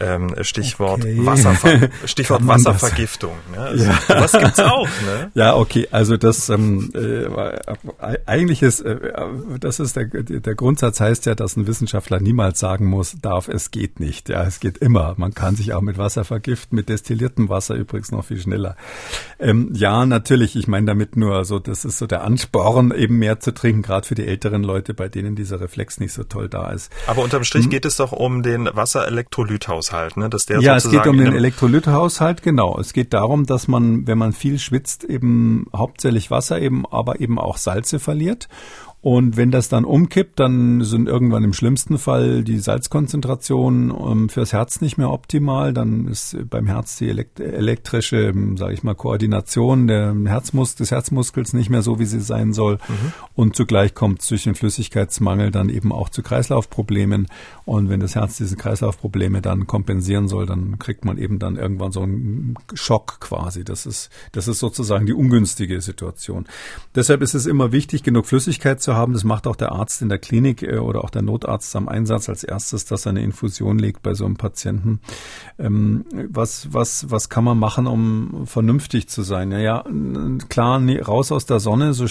[0.00, 1.16] ähm, Stichwort, okay.
[1.18, 3.32] Wasserver Stichwort Wasservergiftung.
[3.52, 3.58] Ne?
[3.58, 3.98] Also, ja.
[4.08, 4.86] Was gibt's auch?
[4.86, 5.30] Ne?
[5.34, 5.88] Ja, okay.
[5.90, 7.26] Also das ähm, äh,
[8.26, 9.12] eigentlich ist äh,
[9.60, 13.70] das ist der, der Grundsatz heißt ja, dass ein Wissenschaftler niemals sagen muss, darf es
[13.70, 14.28] geht nicht.
[14.28, 15.14] Ja, es geht immer.
[15.16, 18.76] Man kann sich auch mit Wasser vergiften, mit destilliertem Wasser übrigens noch viel schneller.
[19.38, 20.56] Ähm, ja, natürlich.
[20.56, 24.06] Ich meine damit nur so, das ist so der Ansporn, eben mehr zu trinken, gerade
[24.06, 26.92] für die älteren Leute, bei denen dieser Reflex nicht so toll da ist.
[27.06, 27.70] Aber unterm Strich hm.
[27.70, 29.85] geht es doch um den Wasserelektrolythaushalt.
[29.86, 30.30] Wasserhaushalt, ne?
[30.30, 32.78] Dass der ja, es geht um den Elektrolythaushalt, genau.
[32.78, 37.38] Es geht darum, dass man, wenn man viel schwitzt, eben hauptsächlich Wasser eben, aber eben
[37.38, 38.48] auch Salze verliert.
[39.06, 44.52] Und wenn das dann umkippt, dann sind irgendwann im schlimmsten Fall die Salzkonzentrationen ähm, fürs
[44.52, 45.72] Herz nicht mehr optimal.
[45.72, 51.52] Dann ist beim Herz die elektrische, ähm, sage ich mal, Koordination der Herzmus des Herzmuskels
[51.52, 52.78] nicht mehr so, wie sie sein soll.
[52.88, 53.12] Mhm.
[53.36, 57.28] Und zugleich kommt es durch den Flüssigkeitsmangel dann eben auch zu Kreislaufproblemen.
[57.64, 61.92] Und wenn das Herz diese Kreislaufprobleme dann kompensieren soll, dann kriegt man eben dann irgendwann
[61.92, 63.62] so einen Schock quasi.
[63.62, 66.46] Das ist, das ist sozusagen die ungünstige Situation.
[66.96, 69.12] Deshalb ist es immer wichtig, genug Flüssigkeit zu haben.
[69.12, 72.28] Das macht auch der Arzt in der Klinik äh, oder auch der Notarzt am Einsatz
[72.28, 75.00] als erstes, dass er eine Infusion legt bei so einem Patienten.
[75.58, 79.52] Ähm, was, was, was kann man machen, um vernünftig zu sein?
[79.52, 79.84] Ja,
[80.48, 82.06] klar, raus aus der Sonne, so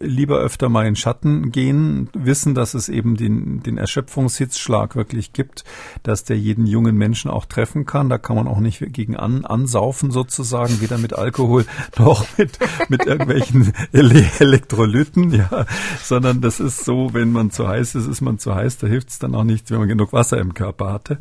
[0.00, 5.64] lieber öfter mal in Schatten gehen, wissen, dass es eben den, den Erschöpfungshitzschlag wirklich gibt,
[6.02, 8.08] dass der jeden jungen Menschen auch treffen kann.
[8.08, 11.64] Da kann man auch nicht gegen an, ansaufen sozusagen, weder mit Alkohol
[11.98, 12.58] noch mit,
[12.88, 15.66] mit irgendwelchen Elektrolyten, ja,
[16.02, 19.10] sondern das ist so, wenn man zu heiß ist, ist man zu heiß, da hilft
[19.10, 21.18] es dann auch nicht, wenn man genug Wasser im Körper hatte.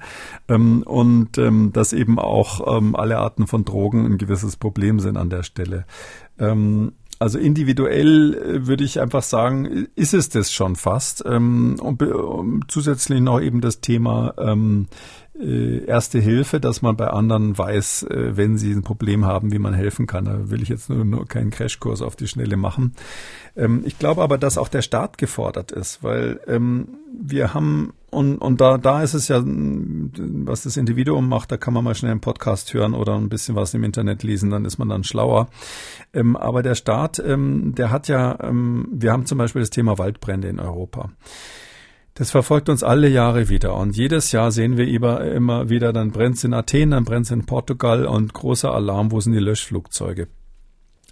[0.48, 5.18] Ähm, und ähm, dass eben auch ähm, alle Arten von Drogen ein gewisses Problem sind
[5.18, 5.86] an der Stelle.
[6.40, 11.24] Ähm, also individuell äh, würde ich einfach sagen, ist es das schon fast.
[11.26, 14.88] Ähm, und, und zusätzlich noch eben das Thema ähm,
[15.40, 19.60] äh, Erste Hilfe, dass man bei anderen weiß, äh, wenn sie ein Problem haben, wie
[19.60, 20.26] man helfen kann.
[20.26, 22.94] Da will ich jetzt nur, nur keinen Crashkurs auf die Schnelle machen.
[23.56, 28.38] Ähm, ich glaube aber, dass auch der Staat gefordert ist, weil ähm, wir haben und,
[28.38, 32.12] und da, da ist es ja, was das Individuum macht, da kann man mal schnell
[32.12, 35.50] einen Podcast hören oder ein bisschen was im Internet lesen, dann ist man dann schlauer.
[36.14, 39.98] Ähm, aber der Staat, ähm, der hat ja, ähm, wir haben zum Beispiel das Thema
[39.98, 41.12] Waldbrände in Europa.
[42.18, 46.38] Das verfolgt uns alle Jahre wieder und jedes Jahr sehen wir immer, wieder, dann brennt
[46.38, 50.30] es in Athen, dann brennt es in Portugal und großer Alarm, wo sind die Löschflugzeuge?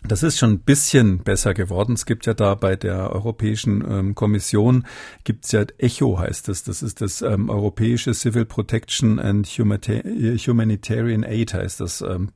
[0.06, 1.94] Das ist schon ein bisschen besser geworden.
[1.94, 4.86] Es gibt ja da bei der Europäischen ähm, Kommission
[5.24, 6.64] gibt's ja ECHO heißt es.
[6.64, 12.02] Das ist das ähm, Europäische Civil Protection and Humanitarian Aid heißt das.
[12.02, 12.32] Ähm,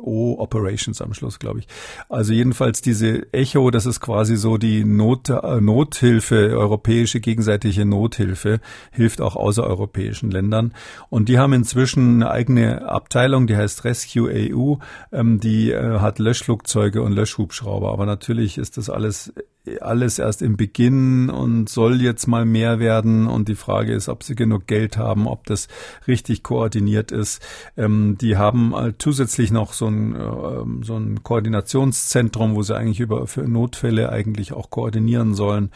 [0.00, 1.68] o Operations am Schluss, glaube ich.
[2.08, 8.60] Also jedenfalls diese ECHO, das ist quasi so die Not, äh, Nothilfe, europäische gegenseitige Nothilfe,
[8.92, 10.72] hilft auch außereuropäischen Ländern.
[11.10, 14.76] Und die haben inzwischen eine eigene Abteilung, die heißt Rescue EU.
[15.12, 17.92] Ähm, die äh, hat Löschflugzeuge und Löschhubschrauber.
[17.92, 19.32] Aber natürlich ist das alles
[19.80, 23.26] alles erst im Beginn und soll jetzt mal mehr werden.
[23.26, 25.68] Und die Frage ist, ob sie genug Geld haben, ob das
[26.06, 27.42] richtig koordiniert ist.
[27.76, 33.00] Ähm, die haben äh, zusätzlich noch so ein, äh, so ein Koordinationszentrum, wo sie eigentlich
[33.00, 35.70] über für Notfälle eigentlich auch koordinieren sollen.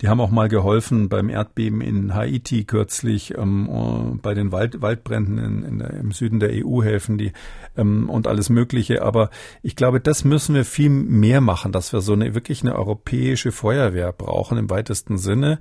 [0.00, 4.80] Die haben auch mal geholfen beim Erdbeben in Haiti kürzlich, ähm, äh, bei den Wald,
[4.82, 7.32] Waldbränden in, in im Süden der EU helfen die
[7.76, 9.02] ähm, und alles Mögliche.
[9.02, 9.30] Aber
[9.62, 13.39] ich glaube, das müssen wir viel mehr machen, dass wir so eine wirklich eine europäische
[13.40, 15.58] europäische Feuerwehr brauchen im weitesten Sinne,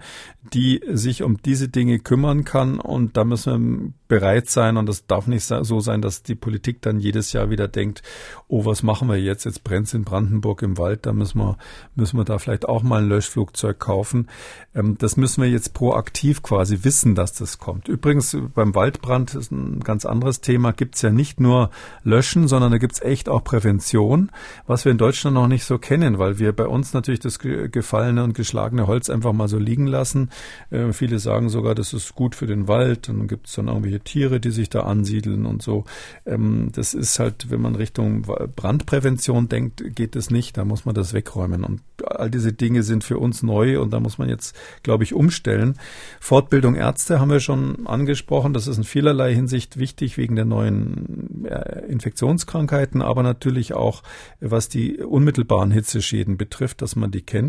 [0.54, 2.80] die sich um diese Dinge kümmern kann.
[2.80, 4.78] Und da müssen wir bereit sein.
[4.78, 8.02] Und das darf nicht so sein, dass die Politik dann jedes Jahr wieder denkt,
[8.48, 9.46] oh, was machen wir jetzt?
[9.46, 11.06] Jetzt brennt es in Brandenburg im Wald.
[11.06, 11.58] Da müssen wir,
[11.96, 14.28] müssen wir da vielleicht auch mal ein Löschflugzeug kaufen.
[14.74, 17.88] Ähm, das müssen wir jetzt proaktiv quasi wissen, dass das kommt.
[17.88, 20.74] Übrigens, beim Waldbrand ist ein ganz anderes Thema.
[20.74, 21.70] Gibt es ja nicht nur
[22.04, 24.32] Löschen, sondern da gibt es echt auch Prävention,
[24.66, 28.24] was wir in Deutschland noch nicht so kennen, weil wir bei uns natürlich das gefallene
[28.24, 30.30] und geschlagene Holz einfach mal so liegen lassen.
[30.70, 33.10] Äh, viele sagen sogar, das ist gut für den Wald.
[33.10, 35.86] Dann gibt es dann irgendwelche Tiere, die sich da ansiedeln und so.
[36.26, 38.22] Ähm, das ist halt, wenn man Richtung
[38.56, 40.58] Brandprävention denkt, geht es nicht.
[40.58, 41.64] Da muss man das wegräumen.
[41.64, 45.14] Und all diese Dinge sind für uns neu und da muss man jetzt, glaube ich,
[45.14, 45.76] umstellen.
[46.20, 48.54] Fortbildung Ärzte haben wir schon angesprochen.
[48.54, 54.04] Das ist in vielerlei Hinsicht wichtig wegen der neuen äh, Infektionskrankheiten, aber natürlich auch,
[54.40, 57.49] was die unmittelbaren Hitzeschäden betrifft, dass man die kennt.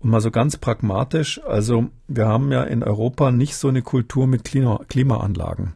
[0.00, 4.26] Und mal so ganz pragmatisch, also wir haben ja in Europa nicht so eine Kultur
[4.26, 5.74] mit Klima Klimaanlagen.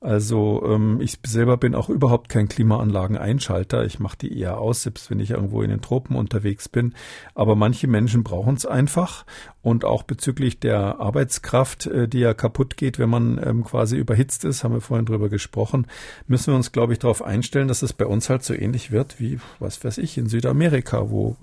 [0.00, 3.84] Also ähm, ich selber bin auch überhaupt kein Klimaanlageneinschalter.
[3.84, 6.94] Ich mache die eher aus, selbst wenn ich irgendwo in den Tropen unterwegs bin.
[7.34, 9.26] Aber manche Menschen brauchen es einfach.
[9.62, 14.44] Und auch bezüglich der Arbeitskraft, äh, die ja kaputt geht, wenn man ähm, quasi überhitzt
[14.44, 15.86] ist, haben wir vorhin drüber gesprochen,
[16.26, 19.20] müssen wir uns, glaube ich, darauf einstellen, dass es bei uns halt so ähnlich wird
[19.20, 21.36] wie, was weiß ich, in Südamerika, wo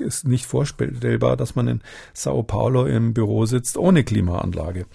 [0.00, 1.80] es nicht vorstellbar, dass man in
[2.12, 4.86] Sao Paulo im Büro sitzt ohne Klimaanlage.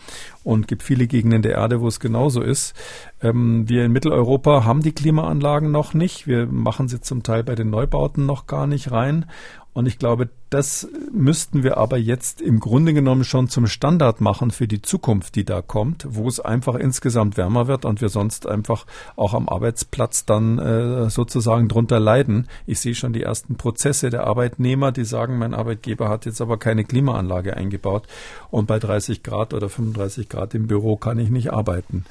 [0.45, 2.73] Und gibt viele Gegenden der Erde, wo es genauso ist.
[3.21, 6.27] Ähm, wir in Mitteleuropa haben die Klimaanlagen noch nicht.
[6.27, 9.25] Wir machen sie zum Teil bei den Neubauten noch gar nicht rein.
[9.73, 14.49] Und ich glaube, das müssten wir aber jetzt im Grunde genommen schon zum Standard machen
[14.49, 18.47] für die Zukunft, die da kommt, wo es einfach insgesamt wärmer wird und wir sonst
[18.47, 22.47] einfach auch am Arbeitsplatz dann äh, sozusagen drunter leiden.
[22.65, 26.57] Ich sehe schon die ersten Prozesse der Arbeitnehmer, die sagen, mein Arbeitgeber hat jetzt aber
[26.57, 28.07] keine Klimaanlage eingebaut
[28.49, 32.05] und bei 30 Grad oder 35 Grad im Büro kann ich nicht arbeiten.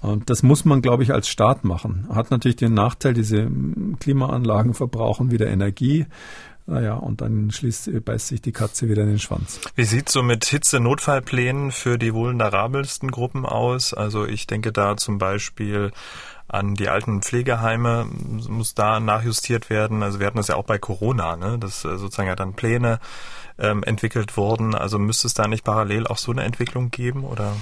[0.00, 2.06] Und das muss man, glaube ich, als Staat machen.
[2.10, 3.50] Hat natürlich den Nachteil, diese
[3.98, 6.06] Klimaanlagen verbrauchen wieder Energie
[6.68, 9.58] Naja, und dann schließt, beißt sich die Katze wieder in den Schwanz.
[9.74, 13.94] Wie sieht so mit Hitze-Notfallplänen für die vulnerabelsten Gruppen aus?
[13.94, 15.92] Also ich denke da zum Beispiel
[16.46, 18.04] an die alten Pflegeheime
[18.48, 20.02] muss da nachjustiert werden.
[20.02, 21.58] Also wir hatten das ja auch bei Corona, ne?
[21.58, 23.00] dass äh, sozusagen ja dann Pläne
[23.58, 24.74] ähm, entwickelt wurden.
[24.74, 27.56] Also müsste es da nicht parallel auch so eine Entwicklung geben oder?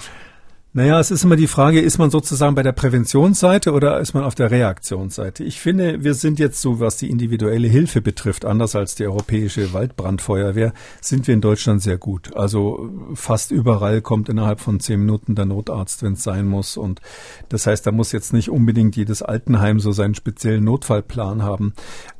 [0.76, 4.24] Naja, es ist immer die Frage, ist man sozusagen bei der Präventionsseite oder ist man
[4.24, 5.42] auf der Reaktionsseite?
[5.42, 9.72] Ich finde, wir sind jetzt so, was die individuelle Hilfe betrifft, anders als die europäische
[9.72, 12.36] Waldbrandfeuerwehr, sind wir in Deutschland sehr gut.
[12.36, 16.76] Also fast überall kommt innerhalb von zehn Minuten der Notarzt, wenn es sein muss.
[16.76, 17.00] Und
[17.48, 21.72] das heißt, da muss jetzt nicht unbedingt jedes Altenheim so seinen speziellen Notfallplan haben.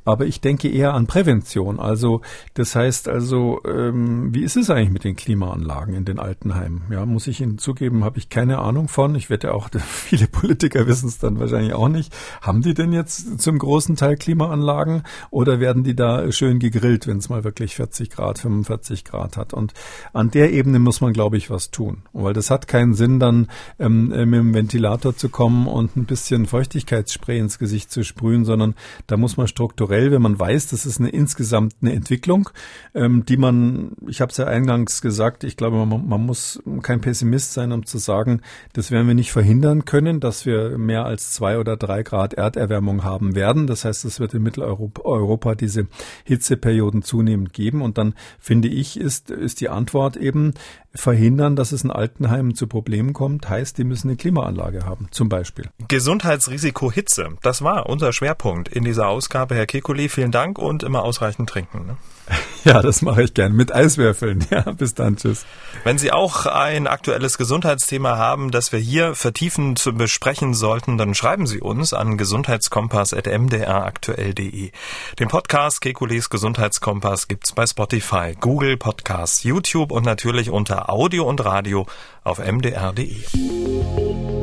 [0.07, 1.81] Aber ich denke eher an Prävention.
[1.81, 2.21] Also
[2.55, 6.83] das heißt also, ähm, wie ist es eigentlich mit den Klimaanlagen in den Altenheimen?
[6.91, 9.17] Ja, muss ich Ihnen zugeben, habe ich keine Ahnung von.
[9.17, 12.15] Ich wette auch, viele Politiker wissen es dann wahrscheinlich auch nicht.
[12.41, 17.19] Haben die denn jetzt zum großen Teil Klimaanlagen oder werden die da schön gegrillt, wenn
[17.19, 19.55] es mal wirklich 40 Grad, 45 Grad hat?
[19.55, 19.75] Und
[20.13, 22.03] an der Ebene muss man, glaube ich, was tun.
[22.13, 23.49] Weil das hat keinen Sinn, dann
[23.81, 28.77] ähm, mit dem Ventilator zu kommen und ein bisschen Feuchtigkeitsspray ins Gesicht zu sprühen, sondern
[29.09, 32.51] da muss man strukturell generell, wenn man weiß, das ist eine insgesamt eine Entwicklung,
[32.95, 37.01] ähm, die man, ich habe es ja eingangs gesagt, ich glaube, man, man, muss kein
[37.01, 38.41] Pessimist sein, um zu sagen,
[38.73, 43.05] das werden wir nicht verhindern können, dass wir mehr als zwei oder drei Grad Erderwärmung
[43.05, 43.67] haben werden.
[43.67, 45.87] Das heißt, es wird in Mitteleuropa Europa diese
[46.25, 47.83] Hitzeperioden zunehmend geben.
[47.83, 50.55] Und dann finde ich, ist, ist die Antwort eben,
[50.97, 55.29] verhindern, dass es in Altenheimen zu Problemen kommt, heißt, die müssen eine Klimaanlage haben, zum
[55.29, 55.69] Beispiel.
[55.89, 59.55] Gesundheitsrisiko Hitze, das war unser Schwerpunkt in dieser Ausgabe.
[59.55, 61.87] Herr Kekulé, vielen Dank und immer ausreichend trinken.
[61.87, 61.97] Ne?
[62.65, 64.45] Ja, das mache ich gern mit Eiswürfeln.
[64.51, 65.47] Ja, bis dann, tschüss.
[65.85, 71.47] Wenn Sie auch ein aktuelles Gesundheitsthema haben, das wir hier vertiefend besprechen sollten, dann schreiben
[71.47, 74.73] Sie uns an gesundheitskompass.mdraktuell.de.
[75.19, 81.45] Den Podcast Kekules Gesundheitskompass gibt's bei Spotify, Google Podcasts, YouTube und natürlich unter Audio und
[81.45, 81.87] Radio
[82.25, 83.23] auf mdr.de.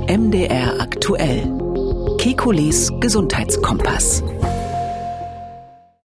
[0.07, 1.51] MDR aktuell.
[2.19, 4.23] Kekules Gesundheitskompass.